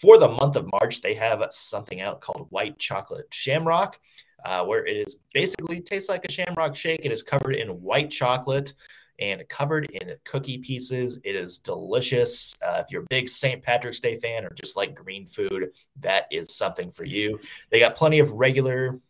For 0.00 0.18
the 0.18 0.28
month 0.28 0.56
of 0.56 0.70
March, 0.80 1.02
they 1.02 1.14
have 1.14 1.44
something 1.50 2.00
out 2.00 2.20
called 2.20 2.46
White 2.50 2.78
Chocolate 2.78 3.26
Shamrock. 3.30 3.98
Uh, 4.44 4.62
where 4.62 4.84
it 4.84 4.94
is 4.94 5.20
basically 5.32 5.80
tastes 5.80 6.10
like 6.10 6.22
a 6.26 6.30
shamrock 6.30 6.76
shake. 6.76 7.06
It 7.06 7.12
is 7.12 7.22
covered 7.22 7.54
in 7.54 7.80
white 7.80 8.10
chocolate. 8.10 8.74
And 9.18 9.46
covered 9.48 9.86
in 9.90 10.14
cookie 10.24 10.58
pieces. 10.58 11.20
It 11.24 11.36
is 11.36 11.58
delicious. 11.58 12.54
Uh, 12.62 12.82
if 12.84 12.90
you're 12.90 13.02
a 13.02 13.06
big 13.10 13.28
St. 13.28 13.62
Patrick's 13.62 14.00
Day 14.00 14.18
fan 14.18 14.44
or 14.44 14.50
just 14.50 14.76
like 14.76 14.94
green 14.94 15.26
food, 15.26 15.70
that 16.00 16.26
is 16.30 16.54
something 16.54 16.90
for 16.90 17.04
you. 17.04 17.38
They 17.70 17.78
got 17.78 17.94
plenty 17.94 18.18
of 18.18 18.32
regular 18.32 19.00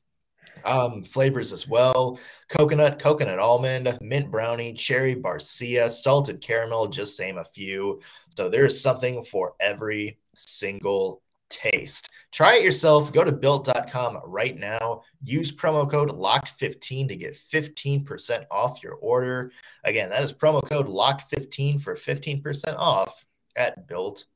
um, 0.64 1.02
flavors 1.02 1.52
as 1.52 1.66
well 1.68 2.18
coconut, 2.48 2.98
coconut 2.98 3.38
almond, 3.38 3.98
mint 4.00 4.30
brownie, 4.30 4.72
cherry 4.72 5.16
barcia, 5.16 5.88
salted 5.88 6.40
caramel, 6.40 6.88
just 6.88 7.18
name 7.18 7.38
a 7.38 7.44
few. 7.44 8.00
So 8.36 8.48
there's 8.48 8.80
something 8.80 9.22
for 9.22 9.54
every 9.60 10.18
single 10.36 11.22
taste. 11.48 12.08
Try 12.34 12.56
it 12.56 12.64
yourself. 12.64 13.12
Go 13.12 13.22
to 13.22 13.30
built.com 13.30 14.18
right 14.24 14.58
now. 14.58 15.02
Use 15.22 15.54
promo 15.54 15.88
code 15.88 16.10
LOCKED15 16.10 17.06
to 17.08 17.14
get 17.14 17.36
15% 17.36 18.46
off 18.50 18.82
your 18.82 18.94
order. 18.94 19.52
Again, 19.84 20.10
that 20.10 20.24
is 20.24 20.32
promo 20.32 20.60
code 20.68 20.88
LOCKED15 20.88 21.80
for 21.80 21.94
15% 21.94 22.74
off 22.76 23.24
at 23.54 23.86
built.com. 23.86 24.32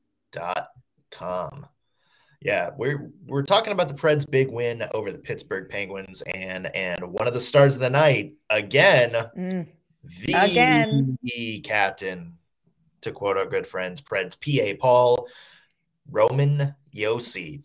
Yeah, 2.41 2.69
we're 2.77 3.11
we're 3.27 3.43
talking 3.43 3.73
about 3.73 3.89
the 3.89 3.95
Preds' 3.95 4.31
big 4.31 4.49
win 4.49 4.85
over 4.93 5.11
the 5.11 5.19
Pittsburgh 5.19 5.67
Penguins, 5.67 6.21
and 6.21 6.73
and 6.73 7.01
one 7.11 7.27
of 7.27 7.33
the 7.33 7.41
stars 7.41 7.75
of 7.75 7.81
the 7.81 7.89
night 7.89 8.35
again, 8.49 9.11
mm. 9.37 9.67
the 10.05 10.33
again. 10.35 11.17
captain, 11.65 12.37
to 13.01 13.11
quote 13.11 13.35
our 13.35 13.45
good 13.45 13.67
friends 13.67 13.99
Preds 13.99 14.39
PA 14.39 14.77
Paul, 14.79 15.27
Roman 16.09 16.73
Josi, 16.95 17.63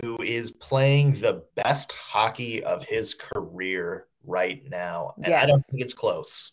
who 0.00 0.20
is 0.22 0.50
playing 0.50 1.14
the 1.14 1.44
best 1.56 1.92
hockey 1.92 2.62
of 2.62 2.84
his 2.84 3.14
career 3.14 4.06
right 4.24 4.62
now, 4.68 5.14
and 5.16 5.28
yes. 5.28 5.42
I 5.42 5.46
don't 5.46 5.62
think 5.62 5.82
it's 5.82 5.94
close. 5.94 6.52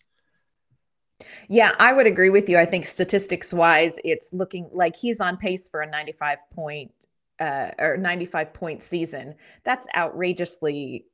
Yeah, 1.49 1.73
I 1.79 1.93
would 1.93 2.07
agree 2.07 2.29
with 2.29 2.47
you. 2.49 2.57
I 2.57 2.65
think 2.65 2.85
statistics 2.85 3.53
wise, 3.53 3.97
it's 4.03 4.29
looking 4.31 4.69
like 4.71 4.95
he's 4.95 5.19
on 5.19 5.37
pace 5.37 5.67
for 5.67 5.81
a 5.81 5.89
95 5.89 6.37
point 6.53 6.91
uh, 7.39 7.71
or 7.79 7.97
95 7.97 8.53
point 8.53 8.83
season. 8.83 9.35
That's 9.63 9.87
outrageously 9.95 11.05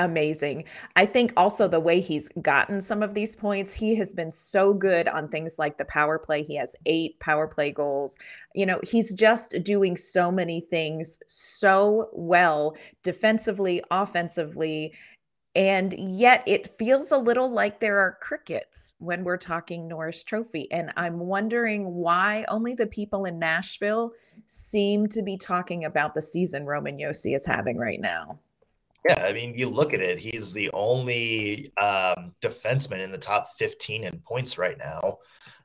amazing. 0.00 0.64
I 0.96 1.06
think 1.06 1.32
also 1.36 1.68
the 1.68 1.78
way 1.78 2.00
he's 2.00 2.28
gotten 2.42 2.80
some 2.80 3.02
of 3.02 3.14
these 3.14 3.36
points, 3.36 3.72
he 3.72 3.94
has 3.96 4.12
been 4.12 4.30
so 4.30 4.72
good 4.72 5.06
on 5.08 5.28
things 5.28 5.58
like 5.58 5.78
the 5.78 5.84
power 5.84 6.18
play. 6.18 6.42
He 6.42 6.56
has 6.56 6.74
eight 6.86 7.18
power 7.20 7.46
play 7.46 7.70
goals. 7.70 8.16
You 8.54 8.66
know, 8.66 8.80
he's 8.82 9.14
just 9.14 9.62
doing 9.62 9.96
so 9.96 10.32
many 10.32 10.62
things 10.70 11.18
so 11.28 12.08
well 12.12 12.76
defensively, 13.02 13.82
offensively. 13.90 14.92
And 15.54 15.94
yet 15.98 16.44
it 16.46 16.78
feels 16.78 17.10
a 17.10 17.18
little 17.18 17.50
like 17.50 17.80
there 17.80 17.98
are 17.98 18.18
crickets 18.20 18.94
when 18.98 19.24
we're 19.24 19.36
talking 19.36 19.88
Norris 19.88 20.22
Trophy. 20.22 20.70
And 20.70 20.92
I'm 20.96 21.18
wondering 21.18 21.94
why 21.94 22.44
only 22.48 22.74
the 22.74 22.86
people 22.86 23.24
in 23.24 23.38
Nashville 23.38 24.12
seem 24.46 25.08
to 25.08 25.22
be 25.22 25.36
talking 25.36 25.84
about 25.84 26.14
the 26.14 26.22
season 26.22 26.66
Roman 26.66 26.96
Josi 26.96 27.34
is 27.34 27.44
having 27.44 27.76
right 27.78 28.00
now. 28.00 28.38
Yeah, 29.08 29.24
I 29.24 29.32
mean, 29.32 29.54
you 29.56 29.68
look 29.68 29.94
at 29.94 30.00
it, 30.00 30.18
he's 30.18 30.52
the 30.52 30.70
only 30.72 31.72
um, 31.80 32.32
defenseman 32.42 33.00
in 33.00 33.10
the 33.10 33.18
top 33.18 33.56
15 33.58 34.04
in 34.04 34.18
points 34.20 34.58
right 34.58 34.76
now. 34.76 35.18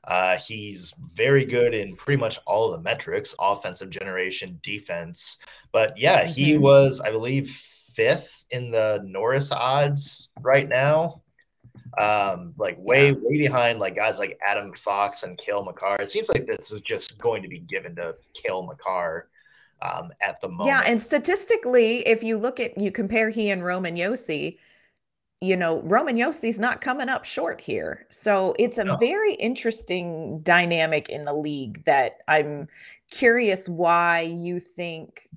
Uh, 0.04 0.36
he's 0.36 0.94
very 1.14 1.44
good 1.44 1.74
in 1.74 1.96
pretty 1.96 2.20
much 2.20 2.38
all 2.46 2.66
of 2.66 2.72
the 2.72 2.82
metrics 2.82 3.34
offensive 3.40 3.90
generation, 3.90 4.58
defense. 4.62 5.38
But 5.72 5.98
yeah, 5.98 6.22
mm-hmm. 6.22 6.32
he 6.32 6.58
was, 6.58 7.00
I 7.00 7.10
believe, 7.10 7.50
fifth 7.94 8.44
in 8.50 8.70
the 8.70 9.02
Norris 9.04 9.52
odds 9.52 10.28
right 10.40 10.68
now 10.68 11.22
um, 11.98 12.54
like 12.58 12.76
way, 12.78 13.12
way 13.12 13.38
behind 13.38 13.78
like 13.78 13.96
guys 13.96 14.18
like 14.18 14.38
Adam 14.46 14.72
Fox 14.74 15.22
and 15.22 15.38
Cale 15.38 15.64
Makar. 15.64 15.96
It 16.00 16.10
seems 16.10 16.28
like 16.28 16.46
this 16.46 16.70
is 16.70 16.80
just 16.80 17.18
going 17.18 17.42
to 17.42 17.48
be 17.48 17.60
given 17.60 17.96
to 17.96 18.14
Cale 18.34 18.62
Makar 18.62 19.28
um, 19.82 20.10
at 20.20 20.40
the 20.40 20.48
moment. 20.48 20.68
Yeah, 20.68 20.82
and 20.86 21.00
statistically, 21.00 22.06
if 22.06 22.22
you 22.22 22.38
look 22.38 22.60
at 22.60 22.78
you 22.78 22.90
compare 22.90 23.30
he 23.30 23.50
and 23.50 23.64
Roman 23.64 23.96
Josi, 23.96 24.58
you 25.40 25.56
know, 25.56 25.80
Roman 25.82 26.16
Josi's 26.16 26.58
not 26.58 26.80
coming 26.80 27.08
up 27.08 27.24
short 27.24 27.60
here. 27.60 28.06
So 28.10 28.54
it's 28.58 28.78
a 28.78 28.84
no. 28.84 28.96
very 28.96 29.34
interesting 29.34 30.40
dynamic 30.40 31.08
in 31.08 31.24
the 31.24 31.34
league 31.34 31.84
that 31.84 32.18
I'm 32.26 32.68
curious 33.10 33.68
why 33.68 34.22
you 34.22 34.60
think 34.60 35.28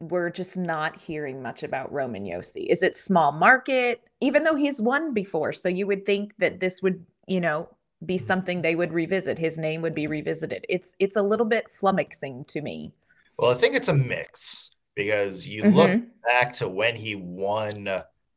we're 0.00 0.30
just 0.30 0.56
not 0.56 0.96
hearing 0.98 1.42
much 1.42 1.62
about 1.62 1.92
Roman 1.92 2.24
Josi. 2.24 2.66
Is 2.66 2.82
it 2.82 2.96
small 2.96 3.32
market? 3.32 4.00
Even 4.20 4.44
though 4.44 4.56
he's 4.56 4.80
won 4.80 5.14
before, 5.14 5.52
so 5.52 5.68
you 5.68 5.86
would 5.86 6.04
think 6.04 6.36
that 6.38 6.58
this 6.58 6.82
would, 6.82 7.04
you 7.26 7.40
know, 7.40 7.68
be 8.04 8.18
something 8.18 8.62
they 8.62 8.74
would 8.74 8.92
revisit. 8.92 9.38
His 9.38 9.58
name 9.58 9.82
would 9.82 9.94
be 9.94 10.06
revisited. 10.06 10.64
It's 10.68 10.94
it's 10.98 11.16
a 11.16 11.22
little 11.22 11.46
bit 11.46 11.66
flummoxing 11.70 12.46
to 12.48 12.62
me. 12.62 12.92
Well, 13.40 13.50
I 13.50 13.54
think 13.54 13.74
it's 13.74 13.88
a 13.88 13.94
mix 13.94 14.70
because 14.94 15.48
you 15.48 15.62
mm-hmm. 15.62 15.76
look 15.76 16.00
back 16.22 16.52
to 16.54 16.68
when 16.68 16.94
he 16.94 17.14
won 17.14 17.84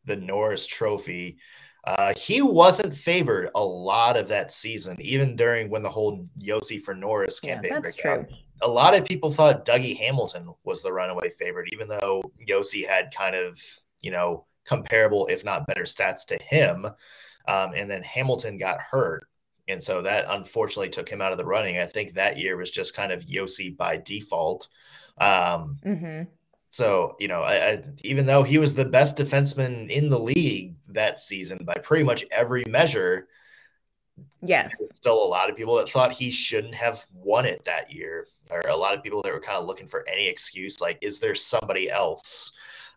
the 0.05 0.15
Norris 0.15 0.65
Trophy. 0.65 1.37
Uh, 1.83 2.13
he 2.15 2.41
wasn't 2.41 2.95
favored 2.95 3.49
a 3.55 3.63
lot 3.63 4.15
of 4.15 4.29
that 4.29 4.51
season, 4.51 4.95
even 5.01 5.35
during 5.35 5.69
when 5.69 5.83
the 5.83 5.89
whole 5.89 6.25
Josi 6.41 6.81
for 6.81 6.95
Norris 6.95 7.41
campaign. 7.41 7.71
Yeah, 7.73 7.79
that's 7.81 7.95
true. 7.95 8.11
Out 8.11 8.29
a 8.63 8.67
lot 8.67 8.97
of 8.97 9.05
people 9.05 9.31
thought 9.31 9.65
Dougie 9.65 9.97
Hamilton 9.97 10.53
was 10.63 10.81
the 10.81 10.93
runaway 10.93 11.29
favorite, 11.29 11.69
even 11.73 11.87
though 11.87 12.23
Josi 12.47 12.87
had 12.87 13.13
kind 13.15 13.35
of, 13.35 13.59
you 14.01 14.11
know, 14.11 14.45
comparable, 14.65 15.27
if 15.27 15.43
not 15.43 15.67
better 15.67 15.83
stats 15.83 16.25
to 16.27 16.37
him. 16.41 16.85
Um, 17.47 17.73
and 17.75 17.91
then 17.91 18.03
Hamilton 18.03 18.57
got 18.57 18.79
hurt. 18.79 19.27
And 19.67 19.81
so 19.81 20.01
that 20.01 20.25
unfortunately 20.27 20.89
took 20.89 21.09
him 21.09 21.21
out 21.21 21.31
of 21.31 21.37
the 21.37 21.45
running. 21.45 21.77
I 21.77 21.85
think 21.85 22.13
that 22.13 22.37
year 22.37 22.57
was 22.57 22.69
just 22.69 22.95
kind 22.95 23.11
of 23.11 23.25
Josi 23.25 23.75
by 23.75 23.97
default. 23.97 24.67
Um, 25.17 25.79
mm-hmm. 25.85 26.23
So, 26.69 27.15
you 27.19 27.27
know, 27.27 27.43
I, 27.43 27.69
I, 27.69 27.83
even 28.03 28.25
though 28.25 28.43
he 28.43 28.57
was 28.57 28.73
the 28.73 28.85
best 28.85 29.17
defenseman 29.17 29.89
in 29.89 30.09
the 30.09 30.19
league 30.19 30.75
that 30.89 31.19
season 31.19 31.59
by 31.63 31.75
pretty 31.75 32.03
much 32.03 32.25
every 32.31 32.63
measure, 32.67 33.27
yes, 34.41 34.73
still 34.95 35.23
a 35.23 35.27
lot 35.27 35.49
of 35.49 35.55
people 35.55 35.75
that 35.75 35.89
thought 35.89 36.11
he 36.11 36.31
shouldn't 36.31 36.73
have 36.73 37.05
won 37.13 37.45
it 37.45 37.63
that 37.65 37.93
year 37.93 38.27
or 38.49 38.61
a 38.69 38.75
lot 38.75 38.95
of 38.95 39.03
people 39.03 39.21
that 39.21 39.31
were 39.31 39.39
kind 39.39 39.57
of 39.57 39.65
looking 39.65 39.87
for 39.87 40.07
any 40.07 40.27
excuse, 40.27 40.81
like, 40.81 40.97
is 41.01 41.19
there 41.19 41.35
somebody 41.35 41.89
else? 41.89 42.51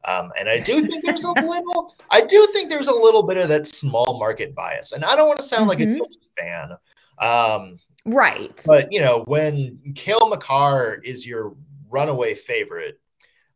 Um, 0.07 0.31
and 0.39 0.49
I 0.49 0.61
do 0.61 0.87
think 0.87 1.05
there's 1.05 1.25
a 1.25 1.33
little, 1.33 1.95
I 2.11 2.21
do 2.21 2.47
think 2.53 2.71
there's 2.71 2.87
a 2.87 2.95
little 2.95 3.25
bit 3.25 3.39
of 3.39 3.49
that 3.49 3.67
small 3.67 4.19
market 4.21 4.55
bias. 4.55 4.93
And 4.93 5.05
I 5.05 5.17
don't 5.17 5.27
want 5.27 5.41
to 5.41 5.45
sound 5.45 5.69
mm-hmm. 5.69 5.69
like 5.69 5.81
a 5.81 5.87
mm-hmm. 5.87 6.39
fan. 6.39 6.77
Um, 7.19 7.79
right. 8.05 8.63
But, 8.65 8.93
you 8.93 9.01
know, 9.01 9.25
when 9.27 9.81
Cale 9.97 10.29
Makar 10.29 11.01
is 11.03 11.27
your 11.27 11.57
runaway 11.91 12.35
favorite, 12.35 13.01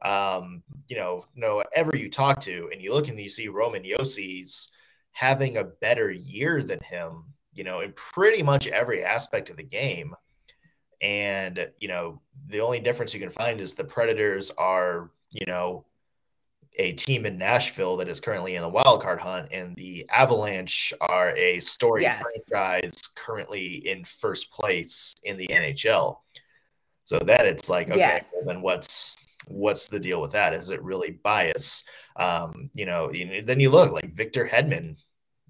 um, 0.02 0.62
you 0.88 0.96
know, 0.96 1.24
no 1.36 1.62
ever 1.74 1.96
you 1.96 2.10
talk 2.10 2.40
to 2.40 2.68
and 2.72 2.82
you 2.82 2.92
look 2.92 3.08
and 3.08 3.20
you 3.20 3.30
see 3.30 3.48
Roman 3.48 3.84
Josi's 3.84 4.72
having 5.12 5.56
a 5.56 5.64
better 5.64 6.10
year 6.10 6.62
than 6.62 6.80
him, 6.80 7.24
you 7.52 7.62
know, 7.62 7.80
in 7.80 7.92
pretty 7.92 8.42
much 8.42 8.66
every 8.66 9.04
aspect 9.04 9.50
of 9.50 9.56
the 9.56 9.62
game. 9.62 10.16
And, 11.00 11.70
you 11.78 11.88
know, 11.88 12.20
the 12.48 12.60
only 12.60 12.80
difference 12.80 13.14
you 13.14 13.20
can 13.20 13.30
find 13.30 13.60
is 13.60 13.74
the 13.74 13.84
Predators 13.84 14.50
are, 14.58 15.10
you 15.30 15.46
know, 15.46 15.84
a 16.80 16.92
team 16.92 17.26
in 17.26 17.36
Nashville 17.36 17.98
that 17.98 18.08
is 18.08 18.22
currently 18.22 18.56
in 18.56 18.62
a 18.62 18.68
wild 18.68 19.02
card 19.02 19.20
hunt, 19.20 19.52
and 19.52 19.76
the 19.76 20.08
Avalanche 20.08 20.94
are 21.02 21.36
a 21.36 21.60
story 21.60 22.02
yes. 22.02 22.22
franchise 22.22 23.02
currently 23.14 23.86
in 23.86 24.02
first 24.02 24.50
place 24.50 25.14
in 25.22 25.36
the 25.36 25.46
NHL. 25.46 26.16
So 27.04 27.18
that 27.18 27.44
it's 27.44 27.68
like, 27.68 27.90
okay, 27.90 27.98
yes. 27.98 28.30
well, 28.32 28.46
then 28.46 28.62
what's 28.62 29.18
what's 29.48 29.88
the 29.88 30.00
deal 30.00 30.22
with 30.22 30.32
that? 30.32 30.54
Is 30.54 30.70
it 30.70 30.82
really 30.82 31.10
bias? 31.10 31.84
Um, 32.16 32.70
you 32.72 32.86
know, 32.86 33.12
then 33.44 33.60
you 33.60 33.68
look 33.68 33.92
like 33.92 34.14
Victor 34.14 34.48
Hedman 34.50 34.96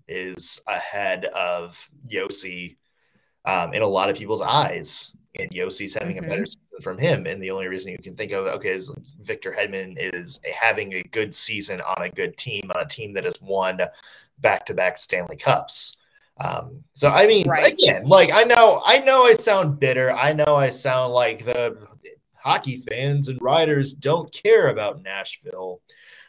is 0.09 0.61
ahead 0.67 1.27
of 1.27 1.89
Josi 2.11 2.77
um, 3.45 3.73
in 3.73 3.83
a 3.83 3.87
lot 3.87 4.11
of 4.11 4.17
people's 4.17 4.43
eyes 4.43 5.17
and 5.39 5.51
Josi's 5.51 5.95
having 5.95 6.17
mm-hmm. 6.17 6.25
a 6.25 6.29
better 6.29 6.47
season 6.47 6.60
from 6.81 6.99
him. 6.99 7.27
And 7.27 7.43
the 7.43 7.51
only 7.51 7.69
reason 7.69 7.93
you 7.93 7.99
can 7.99 8.17
think 8.17 8.33
of, 8.33 8.47
okay, 8.47 8.71
is 8.71 8.95
Victor 9.21 9.55
Hedman 9.57 9.97
is 9.97 10.41
a, 10.49 10.53
having 10.53 10.95
a 10.95 11.03
good 11.03 11.35
season 11.35 11.81
on 11.81 12.03
a 12.03 12.11
good 12.11 12.37
team, 12.37 12.71
on 12.75 12.83
a 12.83 12.89
team 12.89 13.15
that 13.15 13.25
has 13.25 13.41
won 13.41 13.81
back 14.39 14.67
to 14.67 14.75
back 14.75 14.99
Stanley 14.99 15.37
Cups. 15.37 15.99
Um, 16.39 16.85
so 16.95 17.11
I 17.11 17.27
mean, 17.27 17.49
right. 17.49 17.73
again, 17.73 18.05
like 18.07 18.31
I 18.33 18.45
know, 18.45 18.83
I 18.85 18.99
know 18.99 19.25
I 19.25 19.35
sound 19.35 19.79
bitter. 19.79 20.11
I 20.11 20.33
know 20.33 20.57
I 20.57 20.71
sound 20.71 21.13
like 21.13 21.45
the 21.45 21.77
hockey 22.35 22.79
fans 22.79 23.29
and 23.29 23.41
writers 23.43 23.95
don't 23.95 24.33
care 24.33 24.69
about 24.69 25.03
Nashville. 25.03 25.83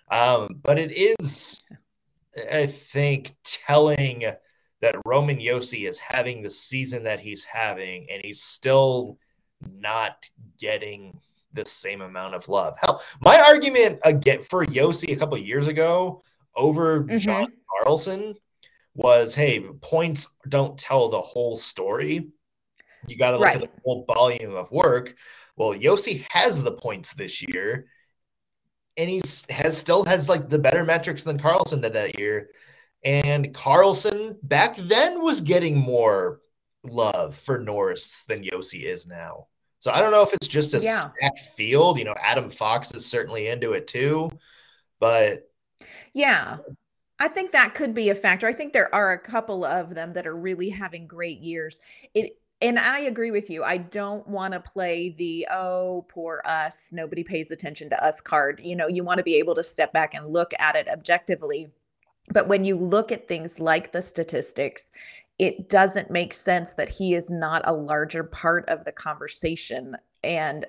Um, 0.10 0.60
but 0.62 0.78
it 0.78 0.92
is, 0.92 1.64
I 2.52 2.66
think, 2.66 3.34
telling 3.44 4.26
that 4.82 4.96
Roman 5.06 5.38
Josi 5.38 5.88
is 5.88 6.00
having 6.00 6.42
the 6.42 6.50
season 6.50 7.04
that 7.06 7.22
he's 7.22 7.46
having, 7.46 8.08
and 8.12 8.22
he's 8.22 8.42
still 8.42 9.18
not 9.80 10.30
getting 10.60 11.20
the 11.54 11.66
same 11.66 12.02
amount 12.02 12.36
of 12.36 12.48
love. 12.48 12.78
Hell, 12.80 13.02
my 13.22 13.40
argument 13.40 14.00
again 14.04 14.42
for 14.42 14.66
Josi 14.66 15.12
a 15.12 15.16
couple 15.16 15.38
years 15.38 15.68
ago 15.68 16.24
over 16.56 17.02
mm-hmm. 17.02 17.18
John 17.18 17.48
Carlson 17.70 18.36
was 18.94 19.36
hey, 19.36 19.62
points 19.82 20.34
don't 20.48 20.78
tell 20.78 21.10
the 21.10 21.22
whole 21.22 21.56
story. 21.56 22.30
You 23.08 23.18
got 23.18 23.32
to 23.32 23.38
look 23.38 23.48
right. 23.48 23.56
at 23.56 23.62
the 23.62 23.82
whole 23.84 24.06
volume 24.06 24.56
of 24.56 24.72
work. 24.72 25.16
Well, 25.56 25.74
Josi 25.74 26.26
has 26.30 26.62
the 26.62 26.74
points 26.74 27.14
this 27.14 27.42
year, 27.42 27.88
and 28.98 29.10
he 29.10 29.22
has 29.50 29.78
still 29.78 30.04
has 30.06 30.30
like 30.30 30.50
the 30.50 30.60
better 30.60 30.84
metrics 30.84 31.24
than 31.24 31.40
Carlson 31.40 31.82
did 31.82 31.94
that 31.94 32.20
year. 32.20 32.50
And 33.04 33.54
Carlson 33.54 34.38
back 34.44 34.76
then 34.76 35.22
was 35.22 35.42
getting 35.42 35.78
more 35.78 36.40
love 36.84 37.36
for 37.36 37.58
Norris 37.58 38.24
than 38.28 38.44
Josi 38.44 38.84
is 38.84 39.08
now. 39.08 39.48
So 39.82 39.92
I 39.92 40.00
don't 40.00 40.12
know 40.12 40.22
if 40.22 40.32
it's 40.34 40.48
just 40.48 40.76
a 40.76 40.80
yeah. 40.80 41.00
stacked 41.00 41.40
field. 41.56 41.98
You 41.98 42.06
know, 42.06 42.16
Adam 42.22 42.52
Fox 42.52 42.94
is 42.94 43.06
certainly 43.06 43.48
into 43.48 43.74
it 43.74 43.88
too, 43.88 44.30
but 45.00 45.50
yeah, 46.14 46.58
I 47.20 47.28
think 47.28 47.52
that 47.52 47.74
could 47.74 47.96
be 47.96 48.10
a 48.10 48.16
factor. 48.16 48.48
I 48.48 48.54
think 48.54 48.74
there 48.74 48.94
are 48.94 49.12
a 49.12 49.20
couple 49.20 49.66
of 49.66 49.96
them 49.96 50.14
that 50.14 50.28
are 50.28 50.36
really 50.36 50.70
having 50.70 51.08
great 51.08 51.40
years. 51.40 51.80
It 52.14 52.38
and 52.62 52.78
I 52.78 53.00
agree 53.00 53.32
with 53.32 53.50
you. 53.50 53.64
I 53.64 53.78
don't 53.78 54.26
want 54.28 54.54
to 54.54 54.60
play 54.60 55.16
the 55.18 55.48
oh 55.52 56.06
poor 56.10 56.44
us, 56.46 56.90
nobody 56.92 57.24
pays 57.24 57.50
attention 57.50 57.90
to 57.90 58.06
us 58.06 58.22
card. 58.22 58.62
You 58.64 58.76
know, 58.76 58.88
you 58.88 59.04
want 59.04 59.18
to 59.18 59.24
be 59.24 59.38
able 59.38 59.56
to 59.56 59.64
step 59.64 59.92
back 59.94 60.14
and 60.14 60.28
look 60.28 60.54
at 60.60 60.76
it 60.76 60.88
objectively. 60.88 61.72
But 62.32 62.48
when 62.48 62.64
you 62.64 62.76
look 62.76 63.12
at 63.12 63.28
things 63.28 63.60
like 63.60 63.92
the 63.92 64.02
statistics, 64.02 64.86
it 65.42 65.70
doesn't 65.70 66.12
make 66.12 66.34
sense 66.34 66.74
that 66.74 66.88
he 66.88 67.16
is 67.16 67.32
not 67.32 67.64
a 67.66 67.74
larger 67.74 68.24
part 68.24 68.64
of 68.70 68.86
the 68.86 68.92
conversation. 68.92 69.98
And 70.24 70.68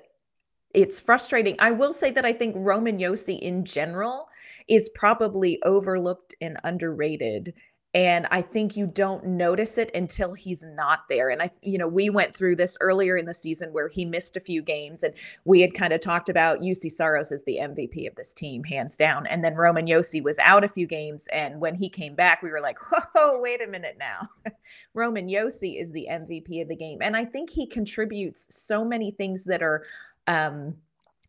it's 0.73 0.99
frustrating. 0.99 1.55
I 1.59 1.69
will 1.69 1.93
say 1.93 2.09
that 2.09 2.25
I 2.25 2.33
think 2.33 2.55
Roman 2.57 2.97
Josi 2.97 3.39
in 3.39 3.65
general 3.65 4.29
is 4.67 4.89
probably 4.95 5.61
overlooked 5.61 6.33
and 6.41 6.57
underrated 6.63 7.53
and 7.93 8.27
i 8.31 8.41
think 8.41 8.75
you 8.75 8.87
don't 8.87 9.25
notice 9.25 9.77
it 9.77 9.91
until 9.93 10.33
he's 10.33 10.63
not 10.63 11.07
there 11.09 11.29
and 11.29 11.41
i 11.41 11.49
you 11.61 11.77
know 11.77 11.87
we 11.87 12.09
went 12.09 12.35
through 12.35 12.55
this 12.55 12.77
earlier 12.81 13.17
in 13.17 13.25
the 13.25 13.33
season 13.33 13.71
where 13.71 13.87
he 13.87 14.03
missed 14.03 14.35
a 14.35 14.39
few 14.39 14.61
games 14.61 15.03
and 15.03 15.13
we 15.45 15.61
had 15.61 15.73
kind 15.73 15.93
of 15.93 16.01
talked 16.01 16.29
about 16.29 16.61
Juuse 16.61 16.91
Saros 16.91 17.31
as 17.31 17.43
the 17.43 17.59
MVP 17.61 18.07
of 18.07 18.15
this 18.15 18.33
team 18.33 18.63
hands 18.63 18.97
down 18.97 19.27
and 19.27 19.43
then 19.43 19.55
Roman 19.55 19.85
Josi 19.85 20.23
was 20.23 20.39
out 20.39 20.63
a 20.63 20.67
few 20.67 20.87
games 20.87 21.27
and 21.31 21.59
when 21.59 21.75
he 21.75 21.89
came 21.89 22.15
back 22.15 22.41
we 22.41 22.49
were 22.49 22.61
like 22.61 22.77
whoa 23.13 23.39
wait 23.39 23.61
a 23.61 23.67
minute 23.67 23.97
now. 23.99 24.27
Roman 24.93 25.27
Josi 25.27 25.81
is 25.81 25.91
the 25.91 26.07
MVP 26.09 26.61
of 26.61 26.67
the 26.67 26.75
game 26.75 26.99
and 27.01 27.15
I 27.15 27.25
think 27.25 27.49
he 27.49 27.67
contributes 27.67 28.47
so 28.49 28.83
many 28.83 29.11
things 29.11 29.43
that 29.45 29.61
are 29.61 29.83
um 30.27 30.75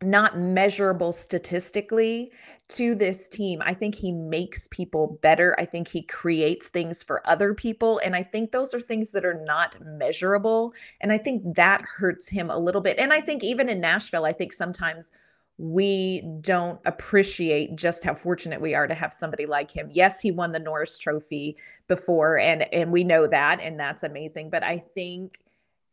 not 0.05 0.39
measurable 0.39 1.13
statistically 1.13 2.31
to 2.69 2.95
this 2.95 3.29
team. 3.29 3.63
I 3.65 3.75
think 3.75 3.95
he 3.95 4.11
makes 4.11 4.69
people 4.69 5.19
better. 5.23 5.55
I 5.59 5.65
think 5.65 5.87
he 5.89 6.03
creates 6.03 6.69
things 6.69 7.03
for 7.03 7.27
other 7.29 7.53
people. 7.55 8.01
And 8.05 8.17
I 8.17 8.23
think 8.23 8.53
those 8.53 8.73
are 8.73 8.81
things 8.81 9.13
that 9.13 9.25
are 9.25 9.43
not 9.45 9.77
measurable. 9.85 10.73
And 11.01 11.13
I 11.13 11.19
think 11.19 11.43
that 11.57 11.83
hurts 11.83 12.29
him 12.29 12.51
a 12.51 12.59
little 12.59 12.81
bit. 12.81 12.99
And 12.99 13.13
I 13.13 13.21
think 13.21 13.45
even 13.45 13.69
in 13.69 13.81
Nashville, 13.81 14.25
I 14.25 14.33
think 14.33 14.53
sometimes 14.53 15.13
we 15.59 16.23
don't 16.41 16.81
appreciate 16.85 17.77
just 17.77 18.03
how 18.03 18.15
fortunate 18.15 18.61
we 18.61 18.75
are 18.75 18.89
to 18.89 18.95
have 18.95 19.15
somebody 19.15 19.47
like 19.47 19.71
him. 19.71 19.89
Yes, 19.93 20.21
he 20.21 20.33
won 20.33 20.51
the 20.51 20.59
Norris 20.59 20.99
trophy 20.99 21.57
before 21.87 22.39
and 22.39 22.63
and 22.73 22.91
we 22.91 23.05
know 23.05 23.27
that 23.29 23.61
and 23.61 23.79
that's 23.79 24.03
amazing, 24.03 24.51
but 24.51 24.65
I 24.65 24.79
think 24.79 25.44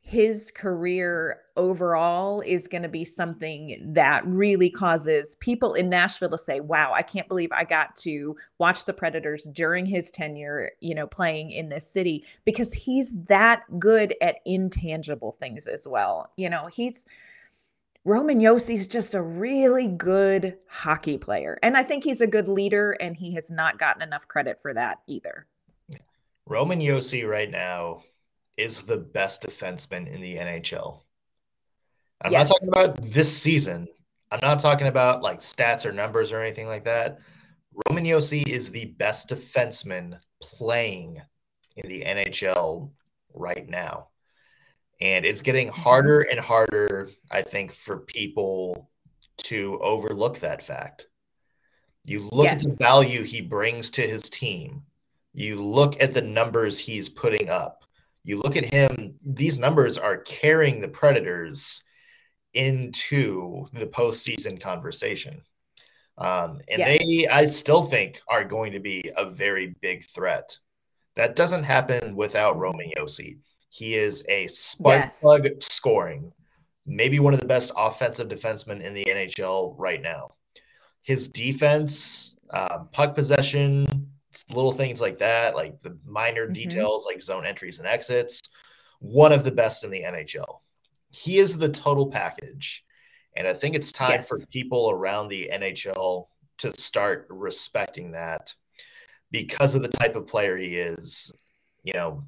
his 0.01 0.51
career 0.51 1.41
overall 1.55 2.41
is 2.41 2.67
going 2.67 2.81
to 2.81 2.89
be 2.89 3.05
something 3.05 3.77
that 3.93 4.25
really 4.25 4.69
causes 4.69 5.35
people 5.37 5.73
in 5.73 5.89
Nashville 5.89 6.29
to 6.31 6.37
say, 6.37 6.59
"Wow, 6.59 6.91
I 6.93 7.01
can't 7.01 7.27
believe 7.27 7.51
I 7.51 7.63
got 7.63 7.95
to 7.97 8.35
watch 8.57 8.85
the 8.85 8.93
Predators 8.93 9.45
during 9.53 9.85
his 9.85 10.11
tenure, 10.11 10.71
you 10.79 10.95
know, 10.95 11.07
playing 11.07 11.51
in 11.51 11.69
this 11.69 11.87
city 11.87 12.25
because 12.45 12.73
he's 12.73 13.15
that 13.25 13.63
good 13.79 14.15
at 14.21 14.37
intangible 14.45 15.31
things 15.31 15.67
as 15.67 15.87
well." 15.87 16.31
You 16.35 16.49
know, 16.49 16.65
he's 16.65 17.05
Roman 18.03 18.39
Josi's 18.39 18.87
just 18.87 19.13
a 19.13 19.21
really 19.21 19.87
good 19.87 20.57
hockey 20.67 21.19
player. 21.19 21.59
And 21.61 21.77
I 21.77 21.83
think 21.83 22.03
he's 22.03 22.21
a 22.21 22.27
good 22.27 22.47
leader 22.47 22.93
and 22.93 23.15
he 23.15 23.35
has 23.35 23.51
not 23.51 23.77
gotten 23.77 24.01
enough 24.01 24.27
credit 24.27 24.59
for 24.61 24.73
that 24.73 25.01
either. 25.05 25.45
Roman 26.47 26.79
Josi 26.79 27.27
right 27.27 27.49
now 27.49 28.03
is 28.61 28.83
the 28.83 28.97
best 28.97 29.43
defenseman 29.43 30.07
in 30.07 30.21
the 30.21 30.35
NHL. 30.35 31.01
I'm 32.21 32.31
yes. 32.31 32.49
not 32.49 32.53
talking 32.53 32.69
about 32.69 33.01
this 33.01 33.35
season. 33.35 33.87
I'm 34.31 34.39
not 34.41 34.59
talking 34.59 34.87
about 34.87 35.23
like 35.23 35.39
stats 35.39 35.85
or 35.85 35.91
numbers 35.91 36.31
or 36.31 36.41
anything 36.41 36.67
like 36.67 36.85
that. 36.85 37.19
Roman 37.87 38.05
Josi 38.05 38.47
is 38.47 38.69
the 38.69 38.85
best 38.85 39.29
defenseman 39.29 40.19
playing 40.41 41.21
in 41.75 41.89
the 41.89 42.03
NHL 42.03 42.91
right 43.33 43.67
now. 43.67 44.09
And 44.99 45.25
it's 45.25 45.41
getting 45.41 45.69
mm-hmm. 45.69 45.81
harder 45.81 46.21
and 46.21 46.39
harder, 46.39 47.09
I 47.31 47.41
think, 47.41 47.71
for 47.71 47.97
people 47.97 48.89
to 49.37 49.79
overlook 49.81 50.39
that 50.39 50.61
fact. 50.61 51.07
You 52.03 52.29
look 52.31 52.45
yes. 52.45 52.55
at 52.55 52.61
the 52.61 52.75
value 52.75 53.23
he 53.23 53.41
brings 53.41 53.89
to 53.91 54.01
his 54.01 54.23
team, 54.23 54.83
you 55.33 55.55
look 55.55 55.99
at 56.01 56.13
the 56.13 56.21
numbers 56.21 56.77
he's 56.77 57.09
putting 57.09 57.49
up 57.49 57.81
you 58.23 58.37
look 58.37 58.55
at 58.55 58.73
him, 58.73 59.15
these 59.25 59.57
numbers 59.57 59.97
are 59.97 60.17
carrying 60.17 60.79
the 60.79 60.87
Predators 60.87 61.83
into 62.53 63.67
the 63.73 63.87
postseason 63.87 64.59
conversation. 64.59 65.41
Um, 66.17 66.61
and 66.69 66.79
yes. 66.79 66.99
they, 66.99 67.27
I 67.27 67.45
still 67.47 67.83
think, 67.83 68.21
are 68.27 68.43
going 68.43 68.73
to 68.73 68.79
be 68.79 69.11
a 69.17 69.29
very 69.29 69.75
big 69.81 70.05
threat. 70.05 70.57
That 71.15 71.35
doesn't 71.35 71.63
happen 71.63 72.15
without 72.15 72.59
Roman 72.59 72.91
Josi. 72.95 73.39
He 73.69 73.95
is 73.95 74.23
a 74.29 74.47
spark 74.47 75.03
yes. 75.03 75.19
plug 75.19 75.47
scoring, 75.61 76.31
maybe 76.85 77.19
one 77.19 77.33
of 77.33 77.39
the 77.39 77.47
best 77.47 77.71
offensive 77.75 78.27
defensemen 78.27 78.81
in 78.81 78.93
the 78.93 79.05
NHL 79.05 79.75
right 79.77 80.01
now. 80.01 80.35
His 81.01 81.29
defense, 81.29 82.35
uh, 82.51 82.79
puck 82.91 83.15
possession, 83.15 84.10
little 84.51 84.71
things 84.71 85.01
like 85.01 85.17
that, 85.19 85.55
like 85.55 85.79
the 85.81 85.97
minor 86.05 86.45
mm-hmm. 86.45 86.53
details 86.53 87.05
like 87.05 87.21
zone 87.21 87.45
entries 87.45 87.79
and 87.79 87.87
exits, 87.87 88.41
one 88.99 89.31
of 89.31 89.43
the 89.43 89.51
best 89.51 89.83
in 89.83 89.91
the 89.91 90.01
NHL. 90.01 90.59
He 91.09 91.39
is 91.39 91.57
the 91.57 91.69
total 91.69 92.09
package. 92.09 92.85
And 93.35 93.47
I 93.47 93.53
think 93.53 93.75
it's 93.75 93.91
time 93.91 94.17
yes. 94.17 94.27
for 94.27 94.39
people 94.51 94.89
around 94.91 95.27
the 95.27 95.49
NHL 95.53 96.27
to 96.59 96.71
start 96.79 97.27
respecting 97.29 98.11
that 98.11 98.53
because 99.31 99.73
of 99.73 99.83
the 99.83 99.89
type 99.89 100.15
of 100.15 100.27
player 100.27 100.57
he 100.57 100.77
is. 100.77 101.31
You 101.83 101.93
know, 101.93 102.23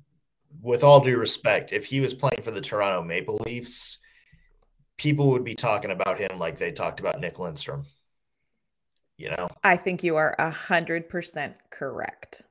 with 0.61 0.83
all 0.83 1.01
due 1.01 1.17
respect, 1.17 1.73
if 1.73 1.85
he 1.85 1.99
was 1.99 2.13
playing 2.13 2.41
for 2.41 2.51
the 2.51 2.61
Toronto 2.61 3.03
Maple 3.03 3.39
Leafs, 3.45 3.99
people 4.97 5.31
would 5.31 5.43
be 5.43 5.55
talking 5.55 5.91
about 5.91 6.19
him 6.19 6.39
like 6.39 6.57
they 6.57 6.71
talked 6.71 6.99
about 6.99 7.19
Nick 7.19 7.35
Lidstrom 7.35 7.85
you 9.17 9.29
know 9.29 9.47
i 9.63 9.75
think 9.75 10.03
you 10.03 10.15
are 10.15 10.35
a 10.39 10.49
hundred 10.49 11.09
percent 11.09 11.55
correct 11.69 12.43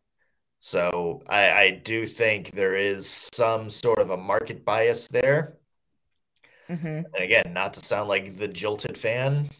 so 0.59 1.20
I, 1.29 1.51
I 1.51 1.70
do 1.70 2.07
think 2.07 2.53
there 2.53 2.77
is 2.77 3.29
some 3.35 3.68
sort 3.68 3.98
of 3.98 4.11
a 4.11 4.16
market 4.16 4.64
bias 4.64 5.09
there 5.09 5.59
mm-hmm. 6.70 6.87
and 6.87 7.14
again 7.16 7.53
not 7.53 7.75
to 7.75 7.85
sound 7.85 8.09
like 8.09 8.37
the 8.38 8.48
jilted 8.48 8.96
fan 8.96 9.51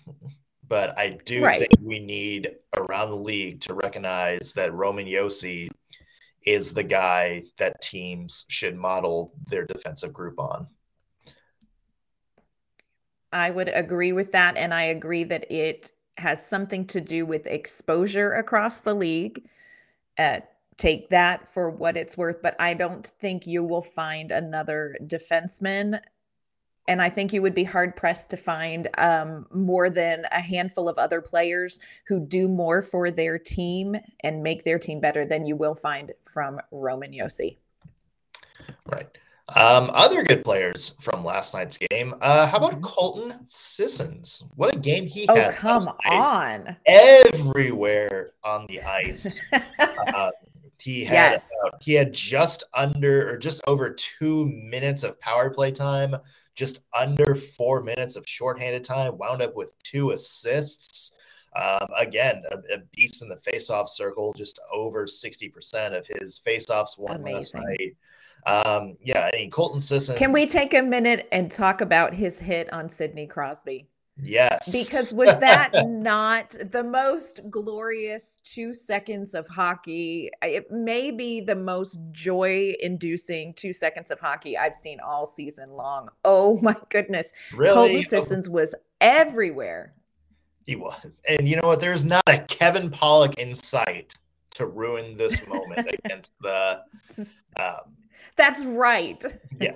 but 0.67 0.97
i 0.99 1.19
do 1.25 1.45
right. 1.45 1.59
think 1.59 1.73
we 1.81 1.99
need 1.99 2.53
around 2.77 3.11
the 3.11 3.17
league 3.17 3.61
to 3.63 3.75
recognize 3.75 4.53
that 4.55 4.73
roman 4.73 5.07
josi 5.07 5.69
is 6.47 6.73
the 6.73 6.85
guy 6.85 7.43
that 7.59 7.81
teams 7.81 8.47
should 8.49 8.77
model 8.77 9.33
their 9.47 9.65
defensive 9.65 10.13
group 10.13 10.39
on 10.39 10.67
I 13.33 13.51
would 13.51 13.71
agree 13.73 14.13
with 14.13 14.33
that. 14.33 14.57
And 14.57 14.75
I 14.75 14.85
agree 14.85 15.25
that 15.25 15.51
it 15.51 15.91
has 16.23 16.45
something 16.45 16.87
to 16.87 17.01
do 17.01 17.27
with 17.27 17.47
exposure 17.47 18.33
across 18.33 18.81
the 18.81 18.95
league. 18.95 19.45
Uh, 20.19 20.41
take 20.77 21.11
that 21.11 21.49
for 21.49 21.71
what 21.71 21.97
it's 21.97 22.17
worth, 22.17 22.41
but 22.43 22.57
I 22.59 22.75
don't 22.75 23.07
think 23.21 23.47
you 23.47 23.63
will 23.63 23.83
find 23.83 24.31
another 24.31 24.97
defenseman. 25.05 26.01
And 26.89 27.01
I 27.01 27.11
think 27.11 27.33
you 27.33 27.43
would 27.43 27.55
be 27.55 27.65
hard 27.65 27.95
pressed 27.95 28.31
to 28.31 28.37
find 28.37 28.89
um, 28.99 29.47
more 29.53 29.89
than 29.89 30.27
a 30.33 30.41
handful 30.41 30.89
of 30.89 30.99
other 30.99 31.21
players 31.21 31.79
who 32.07 32.19
do 32.19 32.49
more 32.49 32.83
for 32.83 33.11
their 33.11 33.39
team 33.39 33.97
and 34.21 34.43
make 34.43 34.65
their 34.65 34.79
team 34.79 34.99
better 34.99 35.25
than 35.25 35.47
you 35.47 35.55
will 35.55 35.77
find 35.77 36.13
from 36.25 36.59
Roman 36.73 37.13
Josi. 37.13 37.59
Right. 38.91 39.17
Um, 39.55 39.91
other 39.93 40.23
good 40.23 40.45
players 40.45 40.95
from 41.01 41.25
last 41.25 41.55
night's 41.55 41.77
game. 41.77 42.15
Uh, 42.21 42.47
how 42.47 42.59
about 42.59 42.73
mm-hmm. 42.73 42.83
Colton 42.83 43.45
Sissons? 43.49 44.45
What 44.55 44.75
a 44.75 44.79
game 44.79 45.07
he 45.07 45.27
oh, 45.29 45.35
had! 45.35 45.57
come 45.57 45.89
on, 46.11 46.77
everywhere 46.87 48.33
on 48.45 48.67
the 48.69 48.81
ice. 48.83 49.43
uh, 49.79 50.31
he 50.81 51.05
had 51.05 51.33
yes. 51.33 51.49
about, 51.61 51.83
he 51.83 51.93
had 51.93 52.13
just 52.13 52.65
under 52.75 53.31
or 53.31 53.37
just 53.37 53.63
over 53.67 53.91
two 53.91 54.47
minutes 54.47 55.05
of 55.05 55.21
power 55.21 55.51
play 55.51 55.71
time, 55.71 56.17
just 56.55 56.81
under 56.97 57.35
four 57.35 57.83
minutes 57.83 58.17
of 58.17 58.27
shorthanded 58.27 58.85
time. 58.85 59.17
Wound 59.19 59.43
up 59.43 59.55
with 59.55 59.75
two 59.83 60.11
assists. 60.11 61.13
Um, 61.55 61.87
again, 61.97 62.43
a, 62.51 62.57
a, 62.75 62.79
beast 62.97 63.21
in 63.21 63.29
the 63.29 63.37
faceoff 63.37 63.87
circle, 63.87 64.33
just 64.33 64.59
over 64.73 65.05
60% 65.05 65.97
of 65.97 66.07
his 66.07 66.41
faceoffs 66.45 66.99
won 66.99 67.17
Amazing. 67.17 67.35
last 67.35 67.55
night. 67.55 67.97
Um, 68.47 68.97
yeah, 69.03 69.31
I 69.33 69.37
mean, 69.37 69.51
Colton 69.51 69.81
Sisson. 69.81 70.17
Can 70.17 70.33
we 70.33 70.47
take 70.47 70.75
a 70.75 70.83
minute 70.83 71.29
and 71.33 71.51
talk 71.51 71.81
about 71.81 72.13
his 72.13 72.39
hit 72.39 72.73
on 72.73 72.89
Sidney 72.89 73.27
Crosby? 73.27 73.89
Yes. 74.21 74.71
Because 74.73 75.15
was 75.17 75.39
that 75.39 75.71
not 75.89 76.55
the 76.71 76.85
most 76.85 77.41
glorious 77.51 78.41
two 78.45 78.75
seconds 78.75 79.35
of 79.35 79.47
hockey? 79.47 80.31
It 80.43 80.71
may 80.71 81.11
be 81.11 81.41
the 81.41 81.55
most 81.55 82.01
joy 82.11 82.75
inducing 82.81 83.55
two 83.55 83.73
seconds 83.73 84.11
of 84.11 84.21
hockey 84.21 84.57
I've 84.57 84.75
seen 84.75 84.99
all 85.01 85.27
season 85.27 85.71
long. 85.71 86.09
Oh 86.25 86.59
my 86.63 86.77
goodness. 86.91 87.33
Really? 87.55 87.75
Colton 87.75 88.03
Sissons 88.03 88.49
was 88.49 88.75
everywhere. 89.01 89.95
He 90.67 90.77
was. 90.77 91.21
And 91.29 91.49
you 91.49 91.57
know 91.57 91.69
what? 91.69 91.81
There's 91.81 92.05
not 92.05 92.23
a 92.27 92.39
Kevin 92.39 92.91
Pollock 92.91 93.35
in 93.35 93.55
sight 93.55 94.15
to 94.55 94.67
ruin 94.67 95.17
this 95.17 95.45
moment 95.47 95.89
against 96.05 96.33
the. 96.41 96.83
Um, 97.57 97.97
That's 98.37 98.65
right. 98.65 99.23
Yeah. 99.61 99.75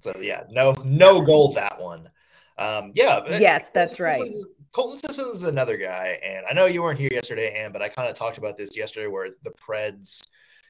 So 0.00 0.16
yeah, 0.20 0.44
no, 0.50 0.74
no 0.84 1.20
goal 1.20 1.52
that 1.52 1.80
one. 1.80 2.08
Um, 2.58 2.92
yeah. 2.94 3.38
Yes, 3.38 3.70
that's 3.70 4.00
right. 4.00 4.20
Colton 4.72 4.96
Sisson 4.96 5.28
is 5.34 5.42
another 5.42 5.76
guy, 5.76 6.18
and 6.24 6.46
I 6.48 6.54
know 6.54 6.64
you 6.64 6.82
weren't 6.82 6.98
here 6.98 7.10
yesterday, 7.12 7.54
Ann, 7.62 7.72
but 7.72 7.82
I 7.82 7.88
kind 7.88 8.08
of 8.08 8.16
talked 8.16 8.38
about 8.38 8.56
this 8.56 8.74
yesterday, 8.74 9.06
where 9.06 9.28
the 9.42 9.50
Preds, 9.50 10.26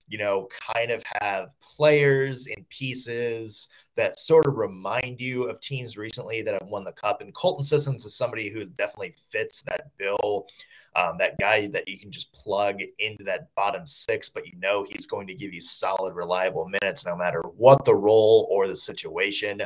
you 0.09 0.19
know, 0.19 0.49
kind 0.75 0.91
of 0.91 1.05
have 1.21 1.51
players 1.61 2.49
and 2.49 2.69
pieces 2.69 3.69
that 3.96 4.18
sort 4.18 4.46
of 4.46 4.57
remind 4.57 5.20
you 5.20 5.44
of 5.44 5.61
teams 5.61 5.96
recently 5.96 6.42
that 6.42 6.55
have 6.55 6.68
won 6.68 6.85
the 6.85 6.92
cup. 6.92 7.20
And 7.20 7.35
Colton 7.35 7.64
Sissons 7.64 8.05
is 8.05 8.14
somebody 8.14 8.48
who 8.48 8.64
definitely 8.64 9.14
fits 9.28 9.62
that 9.62 9.90
bill. 9.98 10.46
Um, 10.94 11.16
that 11.18 11.38
guy 11.40 11.68
that 11.68 11.88
you 11.88 11.98
can 11.98 12.11
just 12.11 12.35
plug 12.35 12.81
into 12.98 13.24
that 13.24 13.48
bottom 13.55 13.87
six, 13.87 14.28
but 14.28 14.46
you 14.46 14.52
know 14.59 14.85
he's 14.87 15.07
going 15.07 15.26
to 15.26 15.35
give 15.35 15.55
you 15.55 15.61
solid, 15.61 16.14
reliable 16.14 16.68
minutes 16.68 17.07
no 17.07 17.16
matter 17.16 17.40
what 17.57 17.87
the 17.87 17.94
role 17.94 18.46
or 18.50 18.68
the 18.68 18.76
situation. 18.76 19.62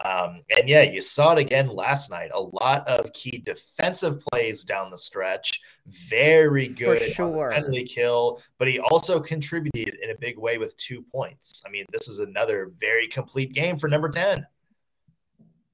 Um, 0.00 0.42
and 0.56 0.68
yeah, 0.68 0.82
you 0.82 1.00
saw 1.00 1.32
it 1.32 1.38
again 1.38 1.66
last 1.66 2.10
night. 2.10 2.30
A 2.32 2.40
lot 2.40 2.86
of 2.86 3.12
key 3.12 3.42
defensive 3.44 4.22
plays 4.30 4.64
down 4.64 4.90
the 4.90 4.98
stretch. 4.98 5.60
Very 5.86 6.68
good 6.68 7.02
sure. 7.12 7.50
penalty 7.50 7.84
kill, 7.84 8.40
but 8.58 8.68
he 8.68 8.78
also 8.78 9.18
contributed 9.18 9.98
in 10.00 10.10
a 10.10 10.18
big 10.20 10.38
way 10.38 10.58
with 10.58 10.76
two 10.76 11.02
points. 11.02 11.62
I 11.66 11.70
mean, 11.70 11.84
this 11.90 12.08
is 12.08 12.20
another 12.20 12.70
very 12.78 13.08
complete 13.08 13.52
game 13.52 13.67
for 13.76 13.88
number 13.88 14.08
10. 14.08 14.46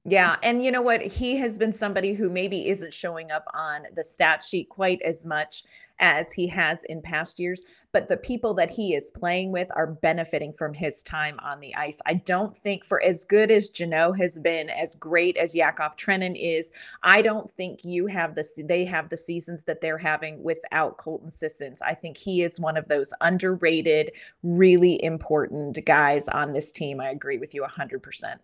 Yeah. 0.05 0.35
And 0.43 0.63
you 0.63 0.71
know 0.71 0.81
what? 0.81 1.01
He 1.01 1.37
has 1.37 1.57
been 1.57 1.71
somebody 1.71 2.13
who 2.13 2.29
maybe 2.29 2.67
isn't 2.69 2.93
showing 2.93 3.31
up 3.31 3.45
on 3.53 3.83
the 3.95 4.03
stat 4.03 4.43
sheet 4.43 4.69
quite 4.69 5.01
as 5.01 5.25
much 5.25 5.63
as 5.99 6.31
he 6.31 6.47
has 6.47 6.83
in 6.85 7.01
past 7.01 7.39
years, 7.39 7.63
but 7.91 8.07
the 8.07 8.17
people 8.17 8.53
that 8.53 8.69
he 8.69 8.93
is 8.93 9.11
playing 9.11 9.51
with 9.51 9.69
are 9.75 9.87
benefiting 9.87 10.51
from 10.51 10.73
his 10.73 11.01
time 11.03 11.39
on 11.41 11.59
the 11.59 11.73
ice. 11.75 11.99
I 12.05 12.15
don't 12.15 12.55
think 12.55 12.83
for 12.83 13.01
as 13.01 13.23
good 13.23 13.51
as 13.51 13.69
Jeannot 13.69 14.19
has 14.19 14.37
been, 14.39 14.69
as 14.69 14.95
great 14.95 15.37
as 15.37 15.55
Yakov 15.55 15.95
Trenin 15.95 16.35
is, 16.37 16.71
I 17.03 17.21
don't 17.21 17.49
think 17.49 17.85
you 17.85 18.07
have 18.07 18.35
the 18.35 18.45
they 18.57 18.83
have 18.85 19.09
the 19.09 19.17
seasons 19.17 19.63
that 19.63 19.81
they're 19.81 19.97
having 19.97 20.43
without 20.43 20.97
Colton 20.97 21.31
Sissons. 21.31 21.81
I 21.81 21.93
think 21.93 22.17
he 22.17 22.43
is 22.43 22.59
one 22.59 22.77
of 22.77 22.87
those 22.87 23.13
underrated, 23.21 24.11
really 24.43 25.01
important 25.03 25.83
guys 25.85 26.27
on 26.27 26.51
this 26.51 26.71
team. 26.71 26.99
I 26.99 27.11
agree 27.11 27.37
with 27.37 27.53
you 27.53 27.63
100%. 27.63 28.37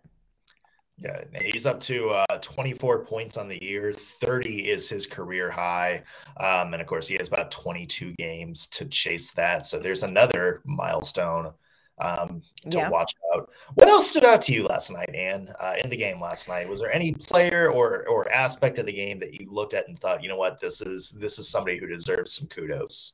Yeah, 1.01 1.21
he's 1.41 1.65
up 1.65 1.79
to 1.81 2.09
uh, 2.11 2.37
24 2.41 3.05
points 3.05 3.35
on 3.35 3.47
the 3.47 3.61
year. 3.63 3.91
30 3.91 4.69
is 4.69 4.87
his 4.87 5.07
career 5.07 5.49
high. 5.49 6.03
Um, 6.39 6.73
and 6.73 6.81
of 6.81 6.85
course, 6.85 7.07
he 7.07 7.15
has 7.15 7.27
about 7.27 7.49
22 7.49 8.13
games 8.13 8.67
to 8.67 8.85
chase 8.85 9.31
that. 9.31 9.65
So 9.65 9.79
there's 9.79 10.03
another 10.03 10.61
milestone 10.63 11.53
um, 11.99 12.43
to 12.69 12.77
yeah. 12.77 12.89
watch 12.89 13.13
out. 13.35 13.49
What 13.73 13.87
else 13.87 14.11
stood 14.11 14.25
out 14.25 14.43
to 14.43 14.53
you 14.53 14.65
last 14.65 14.91
night, 14.91 15.09
Ann, 15.15 15.49
uh, 15.59 15.75
in 15.83 15.89
the 15.89 15.97
game 15.97 16.21
last 16.21 16.47
night? 16.47 16.69
Was 16.69 16.81
there 16.81 16.93
any 16.93 17.13
player 17.13 17.71
or 17.71 18.07
or 18.07 18.31
aspect 18.31 18.77
of 18.77 18.85
the 18.85 18.93
game 18.93 19.17
that 19.19 19.33
you 19.33 19.49
looked 19.49 19.73
at 19.73 19.87
and 19.87 19.99
thought, 19.99 20.21
you 20.21 20.29
know 20.29 20.37
what, 20.37 20.59
this 20.59 20.81
is 20.81 21.11
this 21.11 21.39
is 21.39 21.47
somebody 21.47 21.77
who 21.77 21.87
deserves 21.87 22.33
some 22.33 22.47
kudos? 22.47 23.13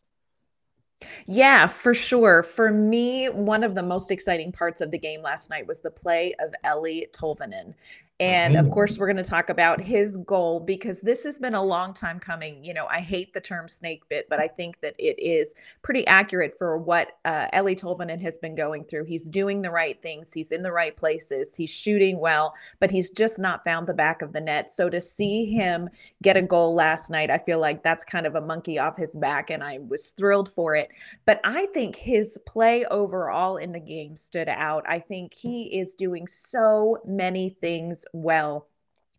Yeah, 1.28 1.68
for 1.68 1.94
sure. 1.94 2.44
For 2.44 2.72
me, 2.72 3.28
one 3.28 3.64
of 3.64 3.76
the 3.76 3.84
most 3.84 4.10
exciting 4.12 4.52
parts 4.52 4.82
of 4.82 4.92
the 4.92 4.98
game 4.98 5.22
last 5.22 5.50
night 5.50 5.68
was 5.68 5.82
the 5.82 5.92
play 5.92 6.34
of 6.40 6.54
Eeli 6.66 7.12
Tolvanen. 7.12 7.74
And 8.20 8.56
of 8.56 8.72
course, 8.72 8.98
we're 8.98 9.06
going 9.06 9.24
to 9.24 9.30
talk 9.30 9.50
about 9.50 9.80
his 9.80 10.18
goal 10.18 10.60
because 10.60 11.02
this 11.02 11.24
has 11.24 11.38
been 11.38 11.54
a 11.54 11.62
long 11.62 11.94
time 11.94 12.20
coming. 12.20 12.64
You 12.64 12.74
know, 12.74 12.88
I 12.88 13.00
hate 13.00 13.32
the 13.32 13.40
term 13.40 13.68
snake 13.68 14.02
bit, 14.10 14.28
but 14.28 14.40
I 14.40 14.48
think 14.48 14.82
that 14.82 14.96
it 14.98 15.22
is 15.22 15.54
pretty 15.84 16.06
accurate 16.08 16.56
for 16.58 16.80
what 16.80 17.20
uh, 17.26 17.48
Eeli 17.54 17.80
Tolvanen 17.80 18.20
has 18.22 18.40
been 18.40 18.56
going 18.56 18.86
through. 18.86 19.04
He's 19.04 19.30
doing 19.30 19.62
the 19.62 19.70
right 19.70 20.02
things, 20.02 20.34
he's 20.34 20.52
in 20.52 20.64
the 20.64 20.72
right 20.72 20.98
places, 20.98 21.54
he's 21.54 21.70
shooting 21.70 22.20
well, 22.20 22.56
but 22.80 22.90
he's 22.90 23.12
just 23.12 23.38
not 23.38 23.64
found 23.64 23.86
the 23.86 23.94
back 23.94 24.24
of 24.24 24.34
the 24.34 24.42
net. 24.42 24.72
So 24.72 24.90
to 24.90 25.00
see 25.00 25.46
him 25.46 25.88
get 26.24 26.38
a 26.38 26.42
goal 26.42 26.74
last 26.74 27.12
night, 27.12 27.30
I 27.30 27.38
feel 27.38 27.60
like 27.60 27.84
that's 27.84 28.04
kind 28.04 28.26
of 28.26 28.34
a 28.34 28.42
monkey 28.42 28.80
off 28.80 28.98
his 28.98 29.16
back, 29.16 29.52
and 29.52 29.64
I 29.64 29.78
was 29.88 30.10
thrilled 30.10 30.50
for 30.50 30.76
it. 30.76 30.90
But 31.26 31.40
I 31.44 31.68
think 31.68 31.96
his 31.96 32.40
play 32.48 32.84
overall 32.86 33.58
in 33.58 33.72
the 33.72 33.80
game 33.80 34.18
stood 34.18 34.50
out. 34.50 34.84
I 34.88 34.98
think 34.98 35.36
he 35.36 35.80
is 35.80 35.94
doing 35.94 36.26
so 36.26 36.98
many 37.06 37.52
things 37.62 38.06
well. 38.14 38.68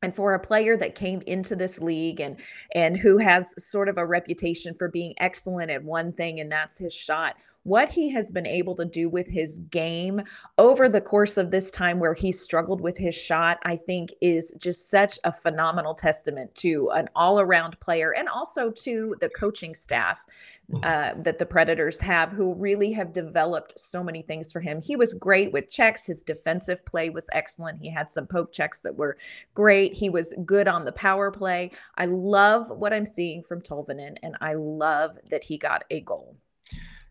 And 0.02 0.14
for 0.14 0.34
a 0.34 0.38
player 0.38 0.76
that 0.76 0.94
came 0.94 1.22
into 1.22 1.56
this 1.56 1.80
league 1.80 2.20
and 2.20 2.36
and 2.72 2.96
who 2.96 3.18
has 3.18 3.52
sort 3.58 3.88
of 3.88 3.98
a 3.98 4.06
reputation 4.06 4.74
for 4.78 4.88
being 4.88 5.14
excellent 5.18 5.72
at 5.72 5.82
one 5.82 6.12
thing 6.12 6.38
and 6.38 6.52
that's 6.52 6.78
his 6.78 6.94
shot 6.94 7.34
what 7.64 7.90
he 7.90 8.08
has 8.08 8.30
been 8.30 8.46
able 8.46 8.74
to 8.76 8.84
do 8.84 9.08
with 9.08 9.26
his 9.26 9.58
game 9.70 10.22
over 10.56 10.88
the 10.88 11.00
course 11.00 11.36
of 11.36 11.50
this 11.50 11.70
time 11.70 11.98
where 11.98 12.14
he 12.14 12.32
struggled 12.32 12.80
with 12.80 12.96
his 12.96 13.14
shot, 13.14 13.58
I 13.64 13.76
think 13.76 14.14
is 14.20 14.54
just 14.58 14.90
such 14.90 15.18
a 15.24 15.32
phenomenal 15.32 15.94
testament 15.94 16.54
to 16.56 16.88
an 16.90 17.08
all 17.14 17.40
around 17.40 17.78
player 17.80 18.14
and 18.14 18.28
also 18.28 18.70
to 18.70 19.16
the 19.20 19.28
coaching 19.28 19.74
staff 19.74 20.24
mm. 20.72 20.84
uh, 20.84 21.20
that 21.22 21.38
the 21.38 21.46
Predators 21.46 21.98
have, 21.98 22.32
who 22.32 22.54
really 22.54 22.92
have 22.92 23.12
developed 23.12 23.78
so 23.78 24.02
many 24.02 24.22
things 24.22 24.50
for 24.52 24.60
him. 24.60 24.80
He 24.80 24.96
was 24.96 25.14
great 25.14 25.52
with 25.52 25.70
checks. 25.70 26.06
His 26.06 26.22
defensive 26.22 26.84
play 26.86 27.10
was 27.10 27.28
excellent. 27.32 27.80
He 27.80 27.90
had 27.90 28.10
some 28.10 28.26
poke 28.26 28.52
checks 28.52 28.80
that 28.80 28.96
were 28.96 29.18
great. 29.54 29.92
He 29.92 30.08
was 30.08 30.32
good 30.46 30.68
on 30.68 30.84
the 30.84 30.92
power 30.92 31.30
play. 31.30 31.72
I 31.96 32.06
love 32.06 32.70
what 32.70 32.92
I'm 32.92 33.06
seeing 33.06 33.42
from 33.42 33.60
Tolvanen, 33.60 34.16
and 34.22 34.36
I 34.40 34.54
love 34.54 35.18
that 35.30 35.44
he 35.44 35.58
got 35.58 35.84
a 35.90 36.00
goal. 36.00 36.36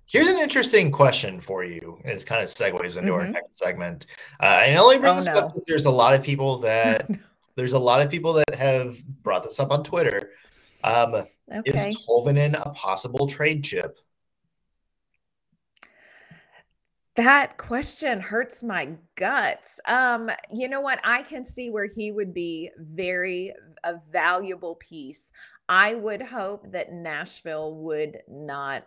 Here's 0.07 0.27
an 0.27 0.37
interesting 0.37 0.89
question 0.89 1.41
for 1.41 1.65
you. 1.65 1.99
It 2.05 2.25
kind 2.25 2.41
of 2.41 2.49
segues 2.49 2.97
into 2.97 3.11
mm-hmm. 3.11 3.11
our 3.11 3.27
next 3.27 3.57
segment. 3.57 4.07
Uh, 4.39 4.61
and 4.63 4.79
only 4.79 4.97
bring 4.97 5.13
oh, 5.13 5.15
this 5.17 5.27
no. 5.27 5.35
up 5.35 5.57
there's 5.67 5.85
a 5.85 5.91
lot 5.91 6.13
of 6.13 6.23
people 6.23 6.59
that 6.59 7.09
there's 7.55 7.73
a 7.73 7.79
lot 7.79 8.01
of 8.01 8.09
people 8.09 8.33
that 8.33 8.55
have 8.55 9.03
brought 9.21 9.43
this 9.43 9.59
up 9.59 9.71
on 9.71 9.83
Twitter. 9.83 10.31
Um, 10.83 11.13
okay. 11.13 11.27
Is 11.65 12.07
Tolvanen 12.07 12.53
a 12.65 12.69
possible 12.69 13.27
trade 13.27 13.63
chip? 13.63 13.99
That 17.15 17.57
question 17.57 18.21
hurts 18.21 18.61
my 18.61 18.89
guts. 19.15 19.79
Um, 19.85 20.29
you 20.53 20.69
know 20.69 20.81
what? 20.81 21.01
I 21.03 21.23
can 21.23 21.45
see 21.45 21.71
where 21.71 21.87
he 21.87 22.11
would 22.11 22.31
be 22.31 22.69
very 22.77 23.53
a 23.83 23.95
valuable 24.11 24.75
piece. 24.75 25.33
I 25.67 25.95
would 25.95 26.21
hope 26.21 26.71
that 26.71 26.93
Nashville 26.93 27.73
would 27.73 28.19
not 28.29 28.85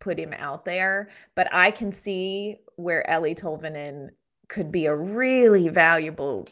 put 0.00 0.18
him 0.18 0.32
out 0.34 0.64
there, 0.64 1.10
but 1.34 1.48
I 1.52 1.70
can 1.70 1.92
see 1.92 2.58
where 2.76 3.04
Eeli 3.08 3.38
Tolvanen 3.38 4.10
could 4.48 4.70
be 4.70 4.86
a 4.86 4.94
really 4.94 5.68
valuable 5.68 6.48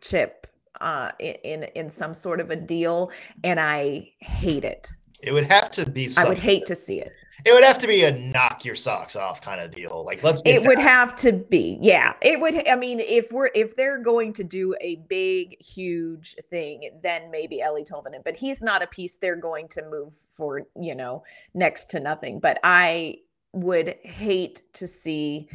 chip 0.00 0.46
uh, 0.80 1.10
in 1.18 1.64
in 1.74 1.90
some 1.90 2.14
sort 2.14 2.40
of 2.40 2.50
a 2.50 2.56
deal, 2.56 3.10
and 3.42 3.58
I 3.58 4.12
hate 4.20 4.64
it. 4.64 4.90
It 5.20 5.32
would 5.32 5.46
have 5.46 5.70
to 5.72 5.88
be. 5.88 6.08
I 6.16 6.28
would 6.28 6.38
hate 6.38 6.66
to 6.66 6.76
see 6.76 7.00
it. 7.00 7.12
It 7.48 7.54
would 7.54 7.64
have 7.64 7.78
to 7.78 7.86
be 7.86 8.04
a 8.04 8.12
knock 8.12 8.62
your 8.66 8.74
socks 8.74 9.16
off 9.16 9.40
kind 9.40 9.58
of 9.58 9.70
deal. 9.70 10.04
Like 10.04 10.22
let's. 10.22 10.42
it 10.44 10.66
would 10.66 10.78
have 10.78 11.14
to 11.16 11.32
be, 11.32 11.78
yeah. 11.80 12.12
It 12.20 12.38
would. 12.38 12.68
I 12.68 12.76
mean, 12.76 13.00
if 13.00 13.32
we're 13.32 13.48
if 13.54 13.74
they're 13.74 14.02
going 14.02 14.34
to 14.34 14.44
do 14.44 14.74
a 14.82 14.96
big, 15.08 15.56
huge 15.62 16.36
thing, 16.50 16.90
then 17.02 17.30
maybe 17.30 17.62
Eeli 17.64 17.88
Tolvanen. 17.88 18.22
But 18.22 18.36
he's 18.36 18.60
not 18.60 18.82
a 18.82 18.86
piece 18.86 19.16
they're 19.16 19.34
going 19.34 19.66
to 19.68 19.82
move 19.88 20.14
for. 20.30 20.66
You 20.78 20.94
know, 20.94 21.22
next 21.54 21.88
to 21.90 22.00
nothing. 22.00 22.38
But 22.38 22.60
I 22.64 23.20
would 23.54 23.96
hate 24.02 24.60
to 24.74 24.86
see 24.86 25.48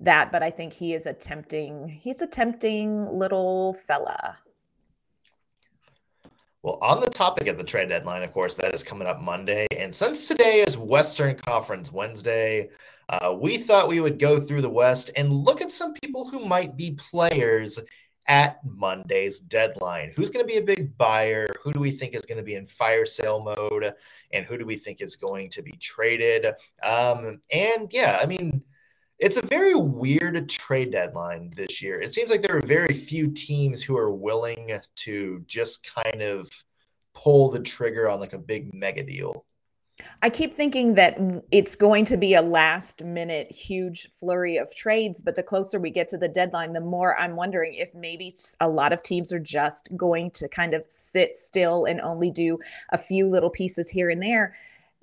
that. 0.00 0.32
But 0.32 0.42
I 0.42 0.50
think 0.50 0.72
he 0.72 0.94
is 0.94 1.06
a 1.06 1.12
tempting. 1.12 1.88
He's 1.88 2.22
a 2.22 2.26
tempting 2.26 3.06
little 3.16 3.74
fella. 3.86 4.36
Well, 6.66 6.78
on 6.82 7.00
the 7.00 7.08
topic 7.08 7.46
of 7.46 7.58
the 7.58 7.62
trade 7.62 7.90
deadline, 7.90 8.24
of 8.24 8.32
course, 8.32 8.54
that 8.54 8.74
is 8.74 8.82
coming 8.82 9.06
up 9.06 9.20
Monday. 9.20 9.68
And 9.78 9.94
since 9.94 10.26
today 10.26 10.64
is 10.66 10.76
Western 10.76 11.36
Conference 11.36 11.92
Wednesday, 11.92 12.70
uh, 13.08 13.36
we 13.40 13.56
thought 13.56 13.86
we 13.86 14.00
would 14.00 14.18
go 14.18 14.40
through 14.40 14.62
the 14.62 14.68
West 14.68 15.12
and 15.16 15.32
look 15.32 15.60
at 15.60 15.70
some 15.70 15.94
people 15.94 16.28
who 16.28 16.44
might 16.44 16.76
be 16.76 16.98
players 16.98 17.78
at 18.26 18.58
Monday's 18.64 19.38
deadline. 19.38 20.10
Who's 20.16 20.28
going 20.28 20.44
to 20.44 20.52
be 20.52 20.58
a 20.58 20.76
big 20.76 20.98
buyer? 20.98 21.46
Who 21.62 21.72
do 21.72 21.78
we 21.78 21.92
think 21.92 22.16
is 22.16 22.22
going 22.22 22.38
to 22.38 22.42
be 22.42 22.56
in 22.56 22.66
fire 22.66 23.06
sale 23.06 23.40
mode? 23.40 23.94
And 24.32 24.44
who 24.44 24.58
do 24.58 24.66
we 24.66 24.74
think 24.74 25.00
is 25.00 25.14
going 25.14 25.50
to 25.50 25.62
be 25.62 25.76
traded? 25.78 26.46
Um, 26.82 27.42
and 27.52 27.92
yeah, 27.92 28.18
I 28.20 28.26
mean, 28.26 28.60
it's 29.18 29.36
a 29.38 29.46
very 29.46 29.74
weird 29.74 30.48
trade 30.48 30.92
deadline 30.92 31.50
this 31.56 31.80
year. 31.80 32.00
It 32.00 32.12
seems 32.12 32.30
like 32.30 32.42
there 32.42 32.56
are 32.56 32.66
very 32.66 32.92
few 32.92 33.30
teams 33.30 33.82
who 33.82 33.96
are 33.96 34.12
willing 34.12 34.78
to 34.96 35.44
just 35.46 35.92
kind 35.94 36.22
of 36.22 36.50
pull 37.14 37.50
the 37.50 37.60
trigger 37.60 38.10
on 38.10 38.20
like 38.20 38.34
a 38.34 38.38
big 38.38 38.74
mega 38.74 39.02
deal. 39.02 39.46
I 40.20 40.28
keep 40.28 40.54
thinking 40.54 40.94
that 40.96 41.18
it's 41.50 41.74
going 41.74 42.04
to 42.06 42.18
be 42.18 42.34
a 42.34 42.42
last 42.42 43.02
minute 43.02 43.50
huge 43.50 44.08
flurry 44.20 44.58
of 44.58 44.74
trades, 44.74 45.22
but 45.22 45.34
the 45.34 45.42
closer 45.42 45.80
we 45.80 45.90
get 45.90 46.08
to 46.10 46.18
the 46.18 46.28
deadline, 46.28 46.74
the 46.74 46.80
more 46.80 47.18
I'm 47.18 47.34
wondering 47.34 47.74
if 47.74 47.94
maybe 47.94 48.36
a 48.60 48.68
lot 48.68 48.92
of 48.92 49.02
teams 49.02 49.32
are 49.32 49.40
just 49.40 49.88
going 49.96 50.30
to 50.32 50.48
kind 50.48 50.74
of 50.74 50.84
sit 50.88 51.34
still 51.34 51.86
and 51.86 52.02
only 52.02 52.30
do 52.30 52.58
a 52.90 52.98
few 52.98 53.26
little 53.26 53.48
pieces 53.48 53.88
here 53.88 54.10
and 54.10 54.22
there 54.22 54.54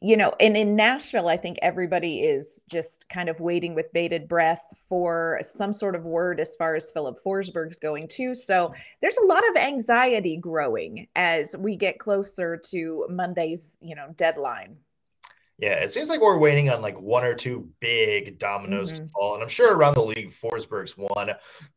you 0.03 0.17
know, 0.17 0.33
and 0.41 0.57
in 0.57 0.75
Nashville, 0.75 1.29
I 1.29 1.37
think 1.37 1.57
everybody 1.61 2.19
is 2.23 2.61
just 2.69 3.07
kind 3.07 3.29
of 3.29 3.39
waiting 3.39 3.73
with 3.73 3.93
bated 3.93 4.27
breath 4.27 4.61
for 4.89 5.39
some 5.41 5.71
sort 5.71 5.95
of 5.95 6.03
word 6.03 6.41
as 6.41 6.57
far 6.57 6.75
as 6.75 6.91
Filip 6.91 7.17
Forsberg's 7.25 7.79
going 7.79 8.09
too. 8.09 8.35
So 8.35 8.73
there's 9.01 9.15
a 9.15 9.25
lot 9.25 9.47
of 9.49 9.55
anxiety 9.55 10.35
growing 10.35 11.07
as 11.15 11.55
we 11.57 11.77
get 11.77 11.99
closer 11.99 12.57
to 12.71 13.07
Monday's, 13.09 13.77
you 13.79 13.95
know, 13.95 14.07
deadline. 14.17 14.75
Yeah, 15.57 15.75
it 15.75 15.93
seems 15.93 16.09
like 16.09 16.19
we're 16.19 16.37
waiting 16.37 16.69
on 16.69 16.81
like 16.81 16.99
one 16.99 17.23
or 17.23 17.33
two 17.33 17.69
big 17.79 18.37
dominoes 18.39 18.91
mm-hmm. 18.91 19.05
to 19.05 19.11
fall. 19.11 19.35
And 19.35 19.43
I'm 19.43 19.47
sure 19.47 19.73
around 19.73 19.93
the 19.93 20.03
league, 20.03 20.31
Forsberg's 20.31 20.97
one. 20.97 21.31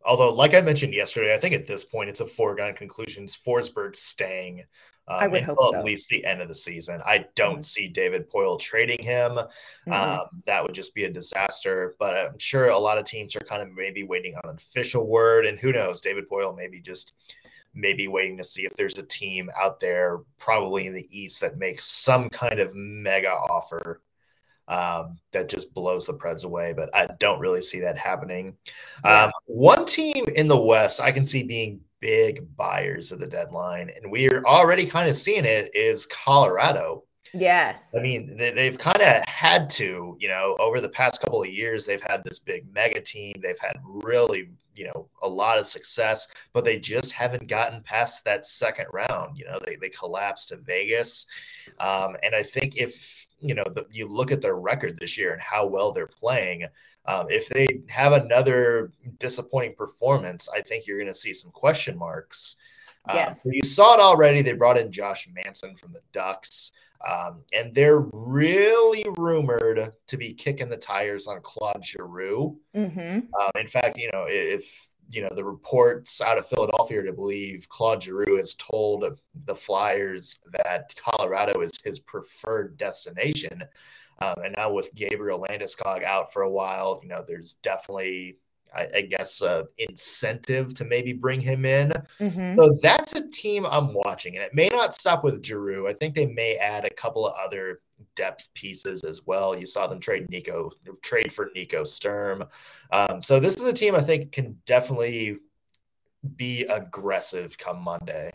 Although, 0.05 0.35
like 0.35 0.53
I 0.53 0.63
mentioned 0.63 0.95
yesterday, 0.95 1.33
I 1.33 1.39
think 1.39 1.55
at 1.55 1.69
this 1.69 1.85
point 1.85 2.11
it's 2.11 2.21
a 2.21 2.27
foregone 2.27 2.75
conclusion. 2.75 3.27
Forsberg 3.27 3.95
staying. 3.95 4.65
Um, 5.09 5.19
I 5.21 5.27
would 5.29 5.43
hope 5.43 5.59
so. 5.61 5.77
At 5.77 5.85
least 5.85 6.09
the 6.09 6.25
end 6.25 6.43
of 6.43 6.49
the 6.49 6.55
season. 6.55 7.01
I 7.07 7.27
don't 7.37 7.57
mm-hmm. 7.57 7.63
see 7.63 7.89
David 7.89 8.29
Poile 8.29 8.59
trading 8.59 9.03
him. 9.03 9.33
Mm-hmm. 9.33 9.93
Um, 9.93 10.27
that 10.47 10.63
would 10.63 10.75
just 10.75 10.95
be 10.95 11.05
a 11.05 11.11
disaster. 11.11 11.95
But 11.99 12.15
I'm 12.15 12.39
sure 12.39 12.69
a 12.69 12.79
lot 12.79 12.99
of 12.99 13.05
teams 13.05 13.37
are 13.37 13.41
kind 13.41 13.63
of 13.63 13.73
maybe 13.73 14.03
waiting 14.03 14.35
on 14.37 14.51
an 14.51 14.57
official 14.57 15.07
word. 15.07 15.47
And 15.47 15.59
who 15.59 15.73
knows, 15.73 16.01
David 16.01 16.29
Poile 16.29 16.57
maybe 16.57 16.81
just 16.81 17.13
maybe 17.73 18.09
waiting 18.09 18.37
to 18.39 18.45
see 18.45 18.65
if 18.65 18.75
there's 18.75 18.99
a 18.99 19.03
team 19.03 19.51
out 19.61 19.79
there, 19.79 20.21
probably 20.39 20.87
in 20.87 20.95
the 20.95 21.07
East, 21.11 21.41
that 21.43 21.59
makes 21.59 21.85
some 21.85 22.29
kind 22.31 22.59
of 22.59 22.75
mega 22.75 23.31
offer 23.31 24.01
um, 24.67 25.19
that 25.33 25.49
just 25.49 25.73
blows 25.75 26.07
the 26.07 26.15
Preds 26.15 26.45
away. 26.45 26.73
But 26.73 26.95
I 26.95 27.07
don't 27.21 27.39
really 27.39 27.63
see 27.63 27.81
that 27.81 27.99
happening. 27.99 28.57
Yeah. 29.05 29.25
Um, 29.25 29.33
one 29.45 29.85
team 29.85 30.25
in 30.35 30.49
the 30.49 30.61
West 30.61 31.01
I 31.01 31.13
can 31.13 31.27
see 31.27 31.43
being 31.45 31.81
big 32.07 32.57
buyers 32.57 33.11
of 33.11 33.19
the 33.19 33.27
deadline, 33.27 33.91
and 33.91 34.13
we're 34.13 34.45
already 34.45 34.87
kind 34.87 35.09
of 35.09 35.17
seeing 35.17 35.45
it 35.45 35.75
is 35.75 36.07
Colorado. 36.07 37.03
Yes. 37.35 37.93
I 37.97 38.01
mean, 38.01 38.37
they, 38.37 38.65
have 38.65 38.79
kind 38.79 39.03
of 39.03 39.25
had 39.27 39.69
to, 39.71 40.17
you 40.21 40.29
know, 40.29 40.57
over 40.61 40.81
the 40.81 40.89
past 40.89 41.21
couple 41.21 41.43
of 41.43 41.49
years, 41.49 41.85
they've 41.85 42.01
had 42.01 42.23
this 42.23 42.39
big 42.39 42.73
mega 42.73 43.01
team. 43.01 43.35
They've 43.43 43.59
had 43.59 43.77
really, 43.83 44.51
you 44.77 44.85
know, 44.85 45.09
a 45.21 45.29
lot 45.29 45.59
of 45.59 45.67
success, 45.67 46.29
but 46.53 46.65
they 46.65 46.79
just 46.79 47.11
haven't 47.11 47.49
gotten 47.49 47.83
past 47.83 48.25
that 48.25 48.47
second 48.47 48.87
round. 48.93 49.37
You 49.37 49.47
know, 49.47 49.59
they, 49.67 49.75
they 49.75 49.89
collapsed 49.89 50.51
to 50.51 50.59
Vegas. 50.59 51.27
Um, 51.81 52.17
and 52.23 52.37
I 52.37 52.45
think 52.45 52.77
if, 52.77 53.27
you 53.41 53.57
know, 53.57 53.65
the, 53.65 53.85
you 53.91 54.07
look 54.07 54.31
at 54.31 54.41
their 54.41 54.57
record 54.57 54.97
this 54.97 55.19
year 55.19 55.33
and 55.33 55.43
how 55.43 55.67
well 55.67 55.91
they're 55.91 56.07
playing, 56.07 56.67
um, 57.07 57.27
if 57.31 57.49
they 57.49 57.81
have 57.89 58.13
another 58.13 58.93
disappointing 59.19 59.75
performance, 59.75 60.49
I 60.49 60.61
think 60.61 60.87
you're 60.87 60.99
going 60.99 61.07
to 61.07 61.15
see 61.15 61.33
some 61.33 61.51
question 61.51 61.97
marks. 61.99 62.57
Um, 63.09 63.17
yes. 63.17 63.43
so 63.43 63.51
you 63.53 63.63
saw 63.63 63.95
it 63.95 64.01
already. 64.01 64.43
They 64.43 64.53
brought 64.53 64.79
in 64.79 64.91
Josh 64.91 65.29
Manson 65.33 65.77
from 65.77 65.93
the 65.93 66.01
Ducks, 66.13 66.73
um, 67.09 67.43
and 67.55 67.73
they're 67.75 68.01
really 68.13 69.07
rumored 69.17 69.93
to 70.07 70.17
be 70.17 70.35
kicking 70.35 70.69
the 70.69 70.77
tires 70.77 71.29
on 71.29 71.41
Claude 71.43 71.85
Giroux. 71.85 72.59
Mm-hmm. 72.75 73.19
Um, 73.41 73.51
in 73.55 73.69
fact, 73.69 73.99
you 73.99 74.11
know, 74.13 74.25
if 74.29 74.91
you 75.09 75.23
know 75.23 75.31
the 75.35 75.45
reports 75.45 76.21
out 76.21 76.39
of 76.39 76.47
Philadelphia 76.47 77.03
to 77.03 77.13
believe 77.13 77.69
Claude 77.69 78.03
Giroux 78.03 78.37
has 78.37 78.55
told 78.55 79.05
the 79.45 79.55
Flyers 79.55 80.41
that 80.53 80.95
Colorado 80.97 81.61
is 81.61 81.73
his 81.85 82.01
preferred 82.01 82.77
destination. 82.77 83.63
Um, 84.21 84.35
and 84.45 84.55
now 84.57 84.73
with 84.73 84.95
Gabriel 84.95 85.45
Landeskog 85.49 86.05
out 86.05 86.33
for 86.33 86.43
a 86.43 86.51
while, 86.51 87.01
you 87.03 87.09
know, 87.09 87.25
there's 87.27 87.55
definitely, 87.55 88.39
I, 88.75 88.89
I 88.95 89.01
guess, 89.03 89.43
uh, 89.43 89.65
incentive 89.79 90.75
to 90.75 90.85
maybe 90.85 91.13
bring 91.13 91.41
him 91.41 91.65
in. 91.65 91.93
Mm-hmm. 92.19 92.59
So 92.59 92.79
that's 92.83 93.15
a 93.15 93.29
team 93.29 93.67
I'm 93.67 93.93
watching, 93.93 94.37
and 94.37 94.45
it 94.45 94.55
may 94.55 94.69
not 94.69 94.95
stop 94.95 95.23
with 95.23 95.45
Giroux. 95.45 95.89
I 95.89 95.93
think 95.93 96.15
they 96.15 96.27
may 96.27 96.57
add 96.57 96.85
a 96.85 96.91
couple 96.91 97.27
of 97.27 97.35
other 97.43 97.81
depth 98.15 98.49
pieces 98.55 99.05
as 99.05 99.27
well. 99.27 99.59
You 99.59 99.67
saw 99.67 99.87
them 99.87 100.01
trade 100.01 100.29
Nico, 100.31 100.71
trade 101.03 101.33
for 101.33 101.51
Nico 101.55 101.85
Sturm. 101.85 102.45
Um, 102.91 103.21
so 103.23 103.39
this 103.39 103.57
is 103.57 103.65
a 103.65 103.73
team 103.73 103.95
I 103.95 104.01
think 104.01 104.33
can 104.33 104.59
definitely 104.67 105.39
be 106.37 106.65
aggressive 106.65 107.57
come 107.57 107.83
Monday. 107.83 108.33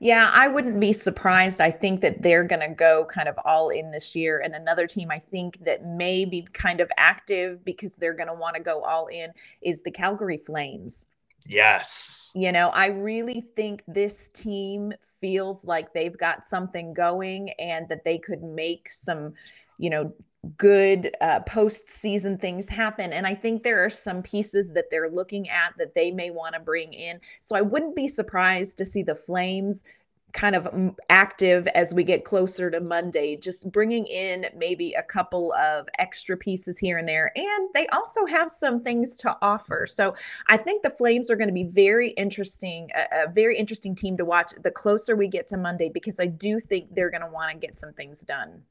Yeah, 0.00 0.30
I 0.32 0.48
wouldn't 0.48 0.78
be 0.78 0.92
surprised. 0.92 1.60
I 1.60 1.70
think 1.70 2.00
that 2.02 2.22
they're 2.22 2.44
going 2.44 2.68
to 2.68 2.74
go 2.74 3.04
kind 3.04 3.28
of 3.28 3.38
all 3.44 3.70
in 3.70 3.90
this 3.90 4.14
year. 4.14 4.40
And 4.40 4.54
another 4.54 4.86
team 4.86 5.10
I 5.10 5.18
think 5.18 5.64
that 5.64 5.84
may 5.84 6.24
be 6.24 6.42
kind 6.52 6.80
of 6.80 6.90
active 6.96 7.64
because 7.64 7.96
they're 7.96 8.14
going 8.14 8.28
to 8.28 8.34
want 8.34 8.56
to 8.56 8.62
go 8.62 8.82
all 8.84 9.08
in 9.08 9.30
is 9.60 9.82
the 9.82 9.90
Calgary 9.90 10.38
Flames. 10.38 11.06
Yes. 11.46 12.30
You 12.34 12.52
know, 12.52 12.68
I 12.68 12.86
really 12.86 13.44
think 13.56 13.82
this 13.88 14.28
team 14.34 14.92
feels 15.20 15.64
like 15.64 15.92
they've 15.92 16.16
got 16.16 16.46
something 16.46 16.94
going 16.94 17.50
and 17.58 17.88
that 17.88 18.04
they 18.04 18.18
could 18.18 18.42
make 18.42 18.90
some, 18.90 19.34
you 19.78 19.90
know, 19.90 20.12
good 20.56 21.14
uh, 21.20 21.40
postseason 21.40 22.40
things 22.40 22.68
happen. 22.68 23.12
And 23.12 23.26
I 23.26 23.34
think 23.34 23.62
there 23.62 23.84
are 23.84 23.90
some 23.90 24.22
pieces 24.22 24.72
that 24.72 24.90
they're 24.90 25.10
looking 25.10 25.48
at 25.48 25.74
that 25.78 25.94
they 25.94 26.10
may 26.10 26.30
want 26.30 26.54
to 26.54 26.60
bring 26.60 26.92
in. 26.92 27.20
So 27.40 27.56
I 27.56 27.60
wouldn't 27.60 27.96
be 27.96 28.08
surprised 28.08 28.78
to 28.78 28.84
see 28.84 29.02
the 29.02 29.14
Flames 29.14 29.82
kind 30.34 30.54
of 30.54 30.68
active 31.08 31.66
as 31.68 31.94
we 31.94 32.04
get 32.04 32.24
closer 32.24 32.70
to 32.70 32.80
Monday, 32.80 33.34
just 33.34 33.70
bringing 33.72 34.06
in 34.06 34.46
maybe 34.54 34.92
a 34.92 35.02
couple 35.02 35.54
of 35.54 35.88
extra 35.98 36.36
pieces 36.36 36.78
here 36.78 36.98
and 36.98 37.08
there. 37.08 37.32
And 37.34 37.68
they 37.74 37.86
also 37.88 38.26
have 38.26 38.50
some 38.50 38.82
things 38.82 39.16
to 39.16 39.36
offer. 39.40 39.86
So 39.86 40.14
I 40.48 40.58
think 40.58 40.82
the 40.82 40.90
Flames 40.90 41.30
are 41.30 41.36
going 41.36 41.48
to 41.48 41.54
be 41.54 41.64
very 41.64 42.10
interesting, 42.10 42.90
a, 42.94 43.24
a 43.24 43.32
very 43.32 43.56
interesting 43.56 43.94
team 43.94 44.18
to 44.18 44.24
watch 44.24 44.52
the 44.62 44.70
closer 44.70 45.16
we 45.16 45.28
get 45.28 45.48
to 45.48 45.56
Monday, 45.56 45.88
because 45.88 46.20
I 46.20 46.26
do 46.26 46.60
think 46.60 46.94
they're 46.94 47.10
going 47.10 47.22
to 47.22 47.28
want 47.28 47.50
to 47.50 47.56
get 47.56 47.78
some 47.78 47.94
things 47.94 48.20
done. 48.20 48.62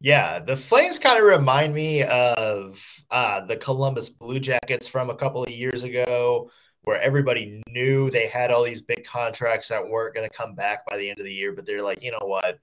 Yeah, 0.00 0.38
the 0.38 0.56
Flames 0.56 0.98
kind 0.98 1.18
of 1.18 1.24
remind 1.24 1.74
me 1.74 2.02
of 2.02 2.82
uh, 3.10 3.44
the 3.44 3.56
Columbus 3.56 4.08
Blue 4.08 4.40
Jackets 4.40 4.88
from 4.88 5.10
a 5.10 5.14
couple 5.14 5.42
of 5.42 5.50
years 5.50 5.82
ago, 5.82 6.50
where 6.82 7.00
everybody 7.00 7.62
knew 7.68 8.08
they 8.08 8.26
had 8.26 8.50
all 8.50 8.64
these 8.64 8.80
big 8.80 9.04
contracts 9.04 9.68
that 9.68 9.86
weren't 9.86 10.14
going 10.14 10.28
to 10.28 10.34
come 10.34 10.54
back 10.54 10.86
by 10.86 10.96
the 10.96 11.10
end 11.10 11.18
of 11.18 11.26
the 11.26 11.34
year, 11.34 11.52
but 11.52 11.66
they're 11.66 11.82
like, 11.82 12.02
you 12.02 12.10
know 12.12 12.24
what? 12.26 12.58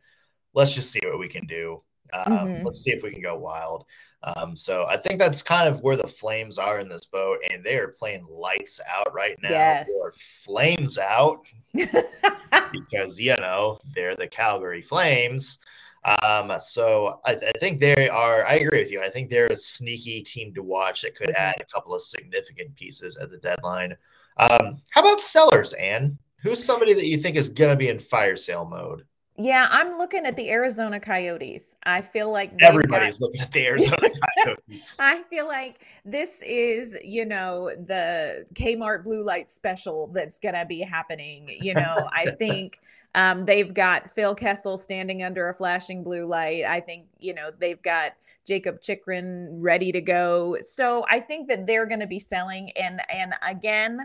Let's 0.55 0.73
just 0.73 0.91
see 0.91 1.01
what 1.03 1.19
we 1.19 1.27
can 1.27 1.45
do. 1.45 1.83
Um, 2.11 2.33
mm-hmm. 2.33 2.65
Let's 2.65 2.81
see 2.81 2.91
if 2.91 3.03
we 3.03 3.11
can 3.11 3.21
go 3.21 3.37
wild. 3.37 3.85
Um, 4.23 4.55
so 4.55 4.85
I 4.87 4.97
think 4.97 5.19
that's 5.19 5.43
kind 5.43 5.69
of 5.69 5.83
where 5.83 5.95
the 5.95 6.07
Flames 6.07 6.57
are 6.57 6.79
in 6.79 6.89
this 6.89 7.05
boat, 7.05 7.37
and 7.49 7.63
they 7.63 7.77
are 7.77 7.93
playing 7.99 8.25
lights 8.27 8.81
out 8.91 9.13
right 9.13 9.37
now, 9.43 9.49
yes. 9.49 9.89
or 10.01 10.13
flames 10.43 10.97
out, 10.97 11.45
because 11.73 13.19
you 13.19 13.37
know 13.37 13.79
they're 13.93 14.15
the 14.15 14.27
Calgary 14.27 14.81
Flames. 14.81 15.59
Um, 16.07 16.53
so 16.61 17.19
I, 17.25 17.33
I, 17.33 17.51
think 17.59 17.81
they 17.81 18.07
are. 18.07 18.45
I 18.45 18.55
agree 18.55 18.79
with 18.79 18.91
you. 18.91 19.01
I 19.01 19.09
think 19.09 19.29
they're 19.29 19.47
a 19.47 19.57
sneaky 19.57 20.21
team 20.21 20.53
to 20.53 20.63
watch 20.63 21.01
that 21.01 21.15
could 21.15 21.31
add 21.31 21.55
a 21.59 21.65
couple 21.65 21.93
of 21.93 22.01
significant 22.01 22.75
pieces 22.75 23.17
at 23.17 23.29
the 23.29 23.37
deadline. 23.37 23.93
Um, 24.37 24.81
how 24.91 25.01
about 25.01 25.19
sellers, 25.19 25.73
Anne? 25.73 26.17
Who's 26.37 26.63
somebody 26.63 26.93
that 26.93 27.07
you 27.07 27.17
think 27.17 27.35
is 27.35 27.49
going 27.49 27.71
to 27.71 27.75
be 27.75 27.89
in 27.89 27.99
fire 27.99 28.37
sale 28.37 28.65
mode? 28.65 29.03
Yeah, 29.39 29.67
I'm 29.69 29.99
looking 29.99 30.25
at 30.25 30.35
the 30.35 30.49
Arizona 30.49 30.99
Coyotes. 30.99 31.75
I 31.83 32.01
feel 32.01 32.31
like 32.31 32.53
everybody's 32.61 33.19
got... 33.19 33.25
looking 33.25 33.41
at 33.41 33.51
the 33.51 33.65
Arizona 33.67 34.09
Coyotes. 34.43 34.97
I 34.99 35.21
feel 35.23 35.47
like 35.47 35.85
this 36.05 36.41
is, 36.41 36.97
you 37.03 37.25
know, 37.25 37.69
the 37.69 38.47
Kmart 38.53 39.03
blue 39.03 39.23
light 39.23 39.51
special 39.51 40.07
that's 40.07 40.39
going 40.39 40.55
to 40.55 40.65
be 40.65 40.81
happening. 40.81 41.49
You 41.61 41.75
know, 41.75 42.09
I 42.11 42.31
think 42.39 42.79
um, 43.17 43.45
they've 43.45 43.73
got 43.73 44.11
Phil 44.11 44.35
Kessel 44.35 44.77
standing 44.77 45.23
under 45.23 45.49
a 45.49 45.53
flashing 45.55 46.03
blue 46.03 46.27
light. 46.27 46.63
I 46.65 46.79
think, 46.79 47.07
you 47.17 47.33
know, 47.33 47.49
they've 47.57 47.81
got 47.81 48.13
Jacob 48.45 48.79
Chychrun 48.79 49.59
ready 49.59 49.91
to 49.91 50.01
go. 50.01 50.57
So 50.61 51.03
I 51.09 51.19
think 51.19 51.47
that 51.49 51.65
they're 51.65 51.87
going 51.87 51.99
to 51.99 52.07
be 52.07 52.19
selling. 52.19 52.69
And, 52.77 53.01
and 53.09 53.33
again, 53.41 54.01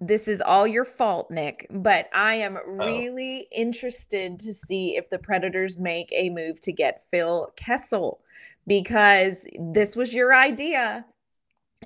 this 0.00 0.28
is 0.28 0.40
all 0.40 0.64
your 0.64 0.84
fault, 0.84 1.28
Nick, 1.32 1.66
but 1.70 2.08
I 2.14 2.36
am 2.36 2.56
oh. 2.56 2.86
really 2.86 3.48
oh. 3.50 3.56
interested 3.56 4.38
to 4.38 4.54
see 4.54 4.96
if 4.96 5.10
the 5.10 5.18
Predators 5.18 5.80
make 5.80 6.12
a 6.12 6.30
move 6.30 6.60
to 6.60 6.72
get 6.72 7.02
Phil 7.10 7.52
Kessel 7.56 8.20
because 8.64 9.44
this 9.58 9.96
was 9.96 10.14
your 10.14 10.32
idea. 10.32 11.04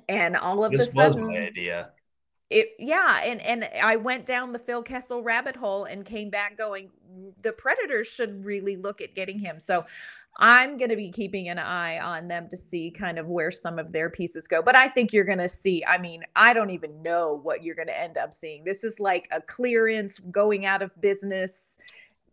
And 0.07 0.37
all 0.37 0.63
of 0.63 0.73
this 0.73 0.89
a 0.89 0.91
sudden, 0.91 1.21
was 1.21 1.29
my 1.31 1.47
idea 1.47 1.89
it 2.49 2.69
yeah 2.77 3.21
and 3.23 3.41
and 3.41 3.67
i 3.81 3.95
went 3.95 4.25
down 4.25 4.51
the 4.51 4.59
phil 4.59 4.83
kessel 4.83 5.23
rabbit 5.23 5.55
hole 5.55 5.85
and 5.85 6.05
came 6.05 6.29
back 6.29 6.57
going 6.57 6.89
the 7.41 7.51
predators 7.53 8.07
should 8.07 8.43
really 8.43 8.75
look 8.75 8.99
at 8.99 9.15
getting 9.15 9.39
him. 9.39 9.59
So 9.59 9.85
i'm 10.37 10.75
going 10.75 10.89
to 10.89 10.97
be 10.97 11.11
keeping 11.11 11.47
an 11.47 11.57
eye 11.57 11.97
on 11.99 12.27
them 12.27 12.49
to 12.49 12.57
see 12.57 12.91
kind 12.91 13.17
of 13.17 13.27
where 13.27 13.51
some 13.51 13.79
of 13.79 13.93
their 13.93 14.09
pieces 14.09 14.49
go 14.49 14.61
but 14.61 14.75
i 14.75 14.89
think 14.89 15.13
you're 15.13 15.23
going 15.23 15.37
to 15.37 15.47
see 15.47 15.83
i 15.87 15.97
mean 15.97 16.23
i 16.35 16.53
don't 16.53 16.71
even 16.71 17.01
know 17.01 17.39
what 17.41 17.63
you're 17.63 17.73
going 17.75 17.87
to 17.87 17.97
end 17.97 18.17
up 18.17 18.33
seeing. 18.33 18.65
This 18.65 18.83
is 18.83 18.99
like 18.99 19.29
a 19.31 19.39
clearance 19.41 20.19
going 20.19 20.65
out 20.65 20.81
of 20.81 20.99
business 20.99 21.79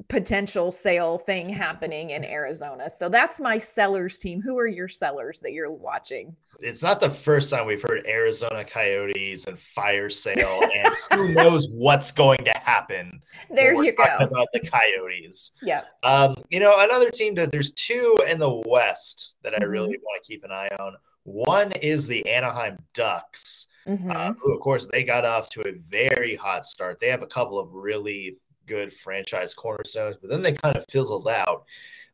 potential 0.08 0.72
sale 0.72 1.18
thing 1.18 1.48
happening 1.48 2.10
in 2.10 2.24
Arizona. 2.24 2.88
So 2.90 3.08
that's 3.08 3.40
my 3.40 3.58
sellers 3.58 4.18
team. 4.18 4.40
Who 4.40 4.58
are 4.58 4.66
your 4.66 4.88
sellers 4.88 5.40
that 5.40 5.52
you're 5.52 5.70
watching? 5.70 6.34
It's 6.60 6.82
not 6.82 7.00
the 7.00 7.10
first 7.10 7.50
time 7.50 7.66
we've 7.66 7.82
heard 7.82 8.06
Arizona 8.06 8.64
Coyotes 8.64 9.46
and 9.46 9.58
fire 9.58 10.08
sale, 10.08 10.60
and 10.74 10.94
who 11.12 11.32
knows 11.32 11.66
what's 11.70 12.12
going 12.12 12.44
to 12.44 12.52
happen. 12.52 13.20
There 13.50 13.74
you 13.82 13.92
go. 13.92 14.04
About 14.20 14.48
the 14.52 14.60
Coyotes. 14.60 15.52
Yeah. 15.62 15.82
Um, 16.02 16.36
you 16.50 16.60
know, 16.60 16.74
another 16.78 17.10
team 17.10 17.34
that 17.36 17.52
there's 17.52 17.72
two 17.72 18.16
in 18.28 18.38
the 18.38 18.62
West 18.66 19.34
that 19.42 19.54
I 19.60 19.64
really 19.64 19.94
mm-hmm. 19.94 20.02
want 20.02 20.22
to 20.22 20.28
keep 20.28 20.44
an 20.44 20.52
eye 20.52 20.70
on. 20.78 20.94
One 21.24 21.72
is 21.72 22.06
the 22.06 22.26
Anaheim 22.28 22.78
Ducks. 22.94 23.68
Mm-hmm. 23.86 24.12
Uh, 24.12 24.32
who, 24.40 24.54
of 24.54 24.60
course, 24.60 24.86
they 24.86 25.02
got 25.02 25.24
off 25.24 25.50
to 25.50 25.68
a 25.68 25.72
very 25.72 26.36
hot 26.36 26.64
start. 26.64 27.00
They 27.00 27.08
have 27.08 27.22
a 27.22 27.26
couple 27.26 27.58
of 27.58 27.72
really 27.72 28.36
good 28.72 28.92
franchise 28.92 29.52
cornerstones, 29.52 30.16
but 30.16 30.30
then 30.30 30.40
they 30.40 30.52
kind 30.52 30.76
of 30.76 30.86
fizzled 30.90 31.28
out. 31.28 31.66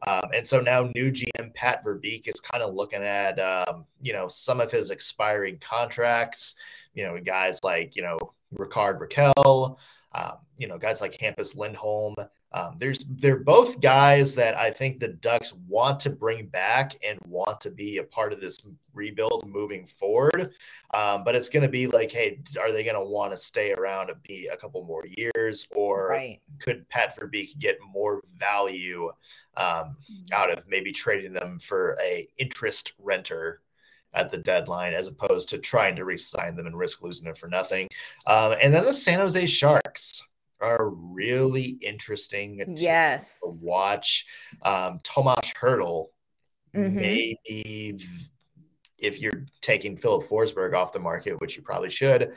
Um, 0.06 0.30
and 0.34 0.46
so 0.46 0.60
now 0.60 0.90
new 0.94 1.12
GM 1.12 1.54
Pat 1.54 1.84
Verbeek 1.84 2.26
is 2.26 2.40
kind 2.40 2.62
of 2.64 2.74
looking 2.74 3.02
at 3.02 3.38
um, 3.38 3.84
you 4.00 4.12
know 4.12 4.26
some 4.28 4.60
of 4.60 4.70
his 4.72 4.90
expiring 4.90 5.58
contracts. 5.58 6.56
You 6.94 7.04
know, 7.04 7.18
guys 7.20 7.60
like 7.62 7.94
you 7.94 8.02
know 8.02 8.18
Rickard 8.52 9.00
Rakell, 9.00 9.76
um, 10.12 10.32
you 10.56 10.66
know 10.66 10.78
guys 10.78 11.00
like 11.00 11.18
Hampus 11.18 11.56
Lindholm. 11.56 12.14
Um, 12.52 12.76
there's 12.78 13.00
they're 13.00 13.40
both 13.40 13.80
guys 13.80 14.34
that 14.36 14.56
I 14.56 14.70
think 14.70 14.98
the 14.98 15.08
Ducks 15.08 15.52
want 15.68 16.00
to 16.00 16.10
bring 16.10 16.46
back 16.46 16.96
and 17.06 17.18
want 17.26 17.60
to 17.62 17.70
be 17.70 17.98
a 17.98 18.04
part 18.04 18.32
of 18.32 18.40
this 18.40 18.58
rebuild 18.94 19.46
moving 19.46 19.84
forward. 19.84 20.52
Um, 20.94 21.24
but 21.24 21.34
it's 21.34 21.50
going 21.50 21.64
to 21.64 21.68
be 21.68 21.86
like, 21.86 22.10
hey, 22.10 22.40
are 22.58 22.72
they 22.72 22.84
going 22.84 22.96
to 22.96 23.04
want 23.04 23.32
to 23.32 23.36
stay 23.36 23.72
around 23.72 24.08
and 24.08 24.22
be 24.22 24.48
a 24.50 24.56
couple 24.56 24.82
more 24.84 25.04
years, 25.06 25.66
or 25.74 26.08
right. 26.08 26.40
could 26.58 26.88
Pat 26.88 27.18
Verbeek 27.18 27.58
get 27.58 27.76
more 27.92 28.22
value 28.36 29.10
um, 29.56 29.96
out 30.32 30.50
of 30.50 30.66
maybe 30.66 30.92
trading 30.92 31.34
them 31.34 31.58
for 31.58 31.98
a 32.02 32.28
interest 32.38 32.92
renter 32.98 33.60
at 34.14 34.30
the 34.30 34.38
deadline 34.38 34.94
as 34.94 35.06
opposed 35.06 35.50
to 35.50 35.58
trying 35.58 35.94
to 35.94 36.04
re-sign 36.06 36.56
them 36.56 36.66
and 36.66 36.78
risk 36.78 37.02
losing 37.02 37.26
them 37.26 37.34
for 37.34 37.48
nothing? 37.48 37.88
Um, 38.26 38.54
and 38.62 38.72
then 38.72 38.86
the 38.86 38.92
San 38.92 39.18
Jose 39.18 39.44
Sharks 39.44 40.27
are 40.60 40.88
really 40.88 41.78
interesting 41.80 42.58
to, 42.58 42.82
yes. 42.82 43.38
watch. 43.62 44.26
Um, 44.62 45.00
Tomas 45.02 45.52
Hertl, 45.60 46.06
mm-hmm. 46.74 46.96
maybe 46.96 47.98
if 48.98 49.20
you're 49.20 49.46
taking 49.60 49.96
Filip 49.96 50.28
Forsberg 50.28 50.74
off 50.74 50.92
the 50.92 50.98
market, 50.98 51.40
which 51.40 51.56
you 51.56 51.62
probably 51.62 51.90
should, 51.90 52.32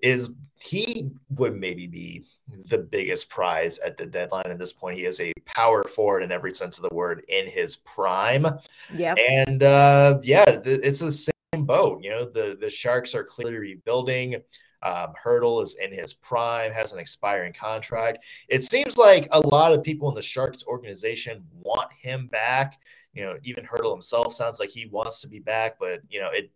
is 0.00 0.34
he 0.60 1.10
would 1.30 1.56
maybe 1.56 1.86
be 1.86 2.24
the 2.68 2.78
biggest 2.78 3.30
prize 3.30 3.78
at 3.78 3.96
the 3.96 4.04
deadline 4.04 4.46
at 4.46 4.58
this 4.58 4.72
point. 4.72 4.98
He 4.98 5.04
is 5.04 5.20
a 5.20 5.32
power 5.46 5.84
forward 5.84 6.22
in 6.22 6.32
every 6.32 6.52
sense 6.54 6.78
of 6.78 6.88
the 6.88 6.94
word 6.94 7.24
in 7.28 7.48
his 7.48 7.76
prime. 7.78 8.46
Yeah. 8.94 9.14
And 9.14 9.62
uh, 9.62 10.18
yeah, 10.22 10.44
it's 10.64 11.00
the 11.00 11.12
same 11.12 11.64
boat. 11.64 12.02
You 12.02 12.10
know, 12.10 12.24
the 12.24 12.56
the 12.60 12.68
Sharks 12.68 13.14
are 13.14 13.24
clearly 13.24 13.56
rebuilding. 13.56 14.42
Um, 14.82 15.12
Hertl 15.22 15.62
is 15.62 15.76
in 15.82 15.92
his 15.92 16.12
prime, 16.12 16.72
has 16.72 16.92
an 16.92 16.98
expiring 16.98 17.52
contract. 17.52 18.24
It 18.48 18.64
seems 18.64 18.96
like 18.96 19.28
a 19.30 19.40
lot 19.48 19.72
of 19.72 19.82
people 19.82 20.08
in 20.08 20.14
the 20.14 20.22
Sharks 20.22 20.64
organization 20.66 21.44
want 21.52 21.92
him 21.92 22.26
back. 22.26 22.80
You 23.14 23.24
know, 23.24 23.36
even 23.42 23.64
Hertl 23.64 23.92
himself 23.92 24.32
sounds 24.32 24.58
like 24.58 24.70
he 24.70 24.86
wants 24.86 25.20
to 25.20 25.28
be 25.28 25.38
back, 25.38 25.76
but 25.78 26.00
you 26.08 26.20
know, 26.20 26.30
it 26.32 26.50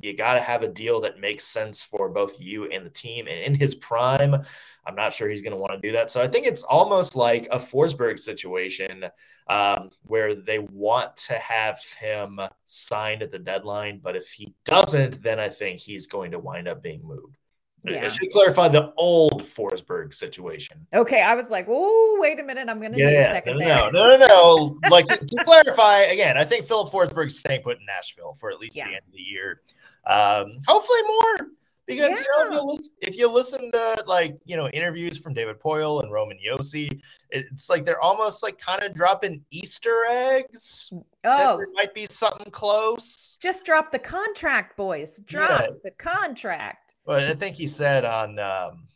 you 0.00 0.14
got 0.14 0.34
to 0.34 0.40
have 0.40 0.62
a 0.62 0.68
deal 0.68 1.00
that 1.00 1.20
makes 1.20 1.44
sense 1.44 1.82
for 1.82 2.08
both 2.08 2.40
you 2.40 2.66
and 2.66 2.84
the 2.84 2.90
team. 2.90 3.26
And 3.26 3.38
in 3.38 3.54
his 3.54 3.74
prime, 3.74 4.34
I'm 4.86 4.94
not 4.94 5.12
sure 5.12 5.28
he's 5.28 5.42
going 5.42 5.52
to 5.52 5.60
want 5.60 5.72
to 5.72 5.86
do 5.86 5.92
that. 5.92 6.10
So 6.10 6.20
I 6.20 6.28
think 6.28 6.46
it's 6.46 6.62
almost 6.62 7.16
like 7.16 7.48
a 7.50 7.58
Forsberg 7.58 8.18
situation 8.18 9.04
um, 9.48 9.90
where 10.02 10.34
they 10.34 10.58
want 10.58 11.16
to 11.16 11.34
have 11.34 11.80
him 11.98 12.40
signed 12.66 13.22
at 13.22 13.30
the 13.30 13.38
deadline. 13.38 14.00
But 14.02 14.16
if 14.16 14.28
he 14.28 14.54
doesn't, 14.64 15.22
then 15.22 15.40
I 15.40 15.48
think 15.48 15.78
he's 15.78 16.06
going 16.06 16.32
to 16.32 16.38
wind 16.38 16.68
up 16.68 16.82
being 16.82 17.02
moved. 17.04 17.36
Yeah. 17.86 18.04
I 18.04 18.08
should 18.08 18.30
clarify 18.30 18.68
the 18.68 18.92
old 18.96 19.42
Forsberg 19.42 20.12
situation. 20.12 20.86
Okay, 20.92 21.22
I 21.22 21.34
was 21.34 21.50
like, 21.50 21.66
"Oh, 21.68 22.18
wait 22.20 22.40
a 22.40 22.42
minute, 22.42 22.68
I'm 22.68 22.80
going 22.80 22.92
to 22.92 22.98
yeah, 22.98 23.40
no, 23.46 23.52
no, 23.52 23.90
no, 23.90 24.16
no, 24.16 24.26
no. 24.26 24.78
like 24.90 25.06
to, 25.06 25.16
to, 25.16 25.44
clarify 25.44 25.98
again, 26.02 26.36
I 26.36 26.44
think 26.44 26.66
Filip 26.66 26.92
Forsberg's 26.92 27.38
staying 27.38 27.62
put 27.62 27.78
in 27.78 27.86
Nashville 27.86 28.36
for 28.40 28.50
at 28.50 28.58
least 28.58 28.76
yeah. 28.76 28.88
the 28.88 28.94
end 28.96 29.02
of 29.06 29.12
the 29.12 29.22
year. 29.22 29.60
Um, 30.06 30.58
hopefully 30.66 31.02
more 31.06 31.50
because 31.86 32.10
yeah. 32.10 32.16
you 32.16 32.50
know 32.50 32.50
if 32.50 32.52
you, 32.52 32.62
listen, 32.66 32.92
if 33.00 33.16
you 33.16 33.28
listen 33.28 33.72
to 33.72 34.04
like 34.06 34.36
you 34.44 34.56
know 34.56 34.68
interviews 34.68 35.18
from 35.18 35.34
David 35.34 35.60
Poile 35.60 36.02
and 36.02 36.12
Roman 36.12 36.38
Josi, 36.44 37.00
it's 37.30 37.70
like 37.70 37.84
they're 37.84 38.00
almost 38.00 38.42
like 38.42 38.58
kind 38.58 38.82
of 38.82 38.94
dropping 38.94 39.44
Easter 39.50 40.04
eggs. 40.08 40.92
Oh, 41.24 41.56
there 41.56 41.68
might 41.72 41.94
be 41.94 42.06
something 42.10 42.50
close. 42.50 43.38
Just 43.40 43.64
drop 43.64 43.92
the 43.92 43.98
contract, 43.98 44.76
boys. 44.76 45.20
Drop 45.26 45.60
yeah. 45.60 45.68
the 45.84 45.90
contract. 45.92 46.85
Well, 47.06 47.30
I 47.30 47.34
think 47.34 47.56
he 47.56 47.66
said 47.66 48.04
on. 48.04 48.38
Um, 48.38 48.88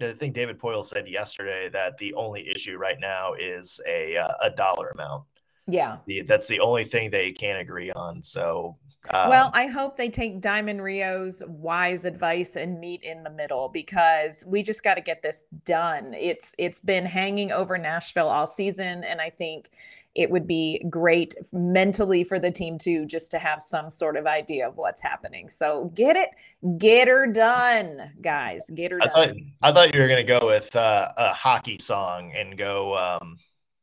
I 0.00 0.12
think 0.12 0.34
David 0.34 0.58
Poile 0.58 0.82
said 0.82 1.06
yesterday 1.06 1.68
that 1.68 1.98
the 1.98 2.14
only 2.14 2.48
issue 2.48 2.78
right 2.78 2.98
now 2.98 3.34
is 3.34 3.78
a 3.86 4.16
uh, 4.16 4.32
a 4.40 4.50
dollar 4.50 4.88
amount. 4.88 5.24
Yeah, 5.70 5.98
the, 6.06 6.22
that's 6.22 6.48
the 6.48 6.60
only 6.60 6.84
thing 6.84 7.10
they 7.10 7.32
can't 7.32 7.60
agree 7.60 7.90
on. 7.92 8.22
So 8.22 8.76
um, 9.08 9.30
well, 9.30 9.50
I 9.54 9.66
hope 9.66 9.96
they 9.96 10.10
take 10.10 10.40
Diamond 10.40 10.82
Rio's 10.82 11.42
wise 11.46 12.04
advice 12.04 12.56
and 12.56 12.78
meet 12.78 13.02
in 13.02 13.22
the 13.22 13.30
middle 13.30 13.68
because 13.68 14.44
we 14.46 14.62
just 14.62 14.82
got 14.82 14.94
to 14.94 15.00
get 15.00 15.22
this 15.22 15.46
done. 15.64 16.12
It's 16.12 16.52
it's 16.58 16.80
been 16.80 17.06
hanging 17.06 17.50
over 17.50 17.78
Nashville 17.78 18.28
all 18.28 18.46
season, 18.46 19.04
and 19.04 19.20
I 19.20 19.30
think 19.30 19.70
it 20.14 20.30
would 20.30 20.46
be 20.46 20.84
great 20.90 21.34
mentally 21.52 22.24
for 22.24 22.38
the 22.38 22.50
team 22.50 22.76
too, 22.76 23.06
just 23.06 23.30
to 23.30 23.38
have 23.38 23.62
some 23.62 23.88
sort 23.88 24.16
of 24.16 24.26
idea 24.26 24.68
of 24.68 24.76
what's 24.76 25.00
happening. 25.00 25.48
So 25.48 25.90
get 25.94 26.16
it, 26.16 26.30
get 26.76 27.08
her 27.08 27.26
done, 27.26 28.12
guys. 28.20 28.60
Get 28.74 28.90
her 28.92 28.98
done. 28.98 29.08
I 29.08 29.12
thought, 29.12 29.36
I 29.62 29.72
thought 29.72 29.94
you 29.94 30.00
were 30.00 30.08
gonna 30.08 30.24
go 30.24 30.40
with 30.44 30.76
uh, 30.76 31.10
a 31.16 31.32
hockey 31.32 31.78
song 31.78 32.32
and 32.36 32.58
go 32.58 32.96
um, 32.98 33.38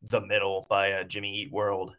"The 0.10 0.22
Middle" 0.22 0.66
by 0.70 0.92
uh, 0.94 1.04
Jimmy 1.04 1.36
Eat 1.36 1.52
World. 1.52 1.96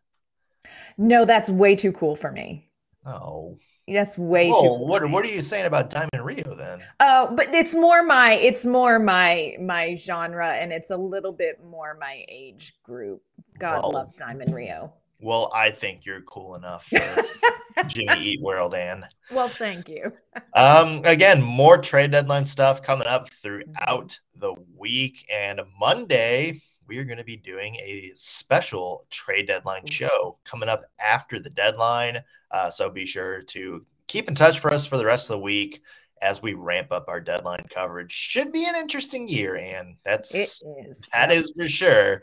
No, 0.96 1.24
that's 1.24 1.48
way 1.48 1.76
too 1.76 1.92
cool 1.92 2.16
for 2.16 2.30
me. 2.30 2.68
Oh. 3.06 3.58
That's 3.94 4.18
way 4.18 4.50
Whoa, 4.50 4.62
too. 4.62 4.84
What 4.84 5.08
What 5.10 5.24
are 5.24 5.28
you 5.28 5.42
saying 5.42 5.66
about 5.66 5.90
Diamond 5.90 6.24
Rio 6.24 6.54
then? 6.54 6.82
Oh, 7.00 7.32
but 7.34 7.54
it's 7.54 7.74
more 7.74 8.02
my 8.02 8.32
it's 8.32 8.64
more 8.64 8.98
my 8.98 9.56
my 9.60 9.94
genre, 9.96 10.50
and 10.50 10.72
it's 10.72 10.90
a 10.90 10.96
little 10.96 11.32
bit 11.32 11.64
more 11.64 11.96
my 11.98 12.24
age 12.28 12.76
group. 12.82 13.22
God 13.58 13.82
well, 13.82 13.92
love 13.92 14.16
Diamond 14.16 14.54
Rio. 14.54 14.92
Well, 15.20 15.50
I 15.54 15.70
think 15.70 16.04
you're 16.04 16.20
cool 16.22 16.54
enough 16.54 16.86
for 16.86 17.24
Jimmy 17.86 18.20
Eat 18.20 18.42
World, 18.42 18.74
Ann. 18.74 19.06
Well, 19.32 19.48
thank 19.48 19.88
you. 19.88 20.12
um, 20.54 21.02
again, 21.04 21.42
more 21.42 21.78
trade 21.78 22.12
deadline 22.12 22.44
stuff 22.44 22.82
coming 22.82 23.08
up 23.08 23.30
throughout 23.30 24.20
the 24.36 24.54
week, 24.76 25.26
and 25.32 25.60
Monday 25.80 26.62
we 26.88 26.98
are 26.98 27.04
going 27.04 27.18
to 27.18 27.24
be 27.24 27.36
doing 27.36 27.76
a 27.76 28.10
special 28.14 29.06
trade 29.10 29.46
deadline 29.46 29.82
mm-hmm. 29.82 30.06
show 30.06 30.38
coming 30.44 30.68
up 30.68 30.82
after 30.98 31.38
the 31.38 31.50
deadline. 31.50 32.22
Uh, 32.50 32.70
so 32.70 32.90
be 32.90 33.06
sure 33.06 33.42
to 33.42 33.84
keep 34.06 34.28
in 34.28 34.34
touch 34.34 34.58
for 34.58 34.72
us 34.72 34.86
for 34.86 34.96
the 34.96 35.04
rest 35.04 35.30
of 35.30 35.36
the 35.36 35.42
week 35.42 35.82
as 36.20 36.42
we 36.42 36.54
ramp 36.54 36.90
up 36.90 37.08
our 37.08 37.20
deadline 37.20 37.64
coverage. 37.70 38.12
Should 38.12 38.52
be 38.52 38.66
an 38.66 38.74
interesting 38.74 39.28
year, 39.28 39.56
and 39.56 39.94
that's 40.04 40.34
is. 40.34 40.64
that 41.12 41.30
is 41.30 41.52
for 41.56 41.68
sure. 41.68 42.22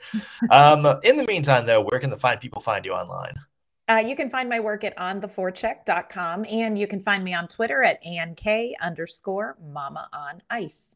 um, 0.50 0.86
in 1.04 1.18
the 1.18 1.26
meantime, 1.26 1.66
though, 1.66 1.82
where 1.82 2.00
can 2.00 2.10
the 2.10 2.18
fine 2.18 2.40
people 2.40 2.62
find 2.62 2.86
you 2.86 2.94
online? 2.94 3.36
Uh, 3.88 4.04
you 4.06 4.16
can 4.16 4.30
find 4.30 4.50
my 4.50 4.60
work 4.60 4.84
at 4.84 4.98
ontheforecheck.com 4.98 6.44
and 6.50 6.78
you 6.78 6.88
can 6.88 7.00
find 7.00 7.24
me 7.24 7.36
on 7.36 7.48
Twitter 7.48 7.84
at 7.84 8.04
Ann 8.04 8.34
K 8.34 8.76
underscore 8.82 9.58
mama 9.64 10.10
on 10.12 10.42
ice. 10.50 10.95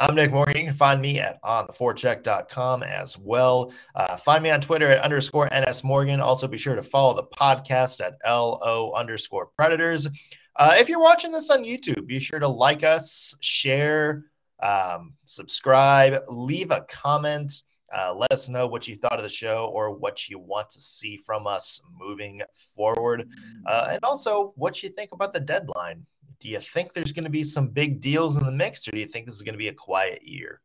I'm 0.00 0.14
Nick 0.14 0.30
Morgan. 0.30 0.56
You 0.56 0.64
can 0.64 0.74
find 0.74 1.02
me 1.02 1.18
at 1.18 1.42
ontheforecheck.com 1.42 2.84
as 2.84 3.18
well. 3.18 3.72
Uh, 3.96 4.16
find 4.16 4.44
me 4.44 4.50
on 4.50 4.60
Twitter 4.60 4.88
at 4.88 5.00
underscore 5.00 5.48
NS 5.52 5.82
Morgan. 5.82 6.20
Also, 6.20 6.46
be 6.46 6.56
sure 6.56 6.76
to 6.76 6.84
follow 6.84 7.16
the 7.16 7.24
podcast 7.24 8.00
at 8.00 8.14
LO 8.24 8.92
underscore 8.94 9.46
Predators. 9.46 10.06
Uh, 10.54 10.74
if 10.76 10.88
you're 10.88 11.00
watching 11.00 11.32
this 11.32 11.50
on 11.50 11.64
YouTube, 11.64 12.06
be 12.06 12.20
sure 12.20 12.38
to 12.38 12.46
like 12.46 12.84
us, 12.84 13.36
share, 13.40 14.26
um, 14.62 15.14
subscribe, 15.24 16.22
leave 16.28 16.70
a 16.70 16.86
comment. 16.88 17.52
Uh, 17.96 18.14
let 18.14 18.30
us 18.30 18.48
know 18.48 18.68
what 18.68 18.86
you 18.86 18.94
thought 18.94 19.16
of 19.16 19.22
the 19.22 19.28
show 19.28 19.68
or 19.74 19.90
what 19.90 20.28
you 20.28 20.38
want 20.38 20.70
to 20.70 20.80
see 20.80 21.16
from 21.16 21.46
us 21.48 21.82
moving 21.98 22.40
forward. 22.76 23.28
Uh, 23.66 23.88
and 23.90 24.00
also 24.04 24.52
what 24.54 24.80
you 24.80 24.90
think 24.90 25.10
about 25.10 25.32
the 25.32 25.40
deadline 25.40 26.06
Do 26.40 26.48
you 26.48 26.60
think 26.60 26.92
there's 26.92 27.12
going 27.12 27.24
to 27.24 27.30
be 27.30 27.42
some 27.42 27.68
big 27.68 28.00
deals 28.00 28.36
in 28.36 28.44
the 28.44 28.52
mix, 28.52 28.86
or 28.86 28.92
do 28.92 28.98
you 28.98 29.06
think 29.06 29.26
this 29.26 29.34
is 29.34 29.42
going 29.42 29.54
to 29.54 29.58
be 29.58 29.68
a 29.68 29.74
quiet 29.74 30.22
year? 30.22 30.60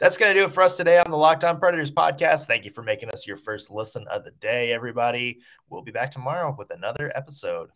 That's 0.00 0.16
going 0.16 0.34
to 0.34 0.40
do 0.40 0.46
it 0.46 0.52
for 0.52 0.62
us 0.62 0.76
today 0.76 0.98
on 0.98 1.10
the 1.10 1.16
Locked 1.16 1.44
On 1.44 1.58
Predators 1.58 1.92
podcast. 1.92 2.46
Thank 2.46 2.64
you 2.64 2.72
for 2.72 2.82
making 2.82 3.10
us 3.10 3.26
your 3.26 3.36
first 3.36 3.70
listen 3.70 4.04
of 4.08 4.24
the 4.24 4.32
day, 4.32 4.72
everybody. 4.72 5.38
We'll 5.70 5.82
be 5.82 5.92
back 5.92 6.10
tomorrow 6.10 6.54
with 6.58 6.70
another 6.70 7.12
episode. 7.14 7.70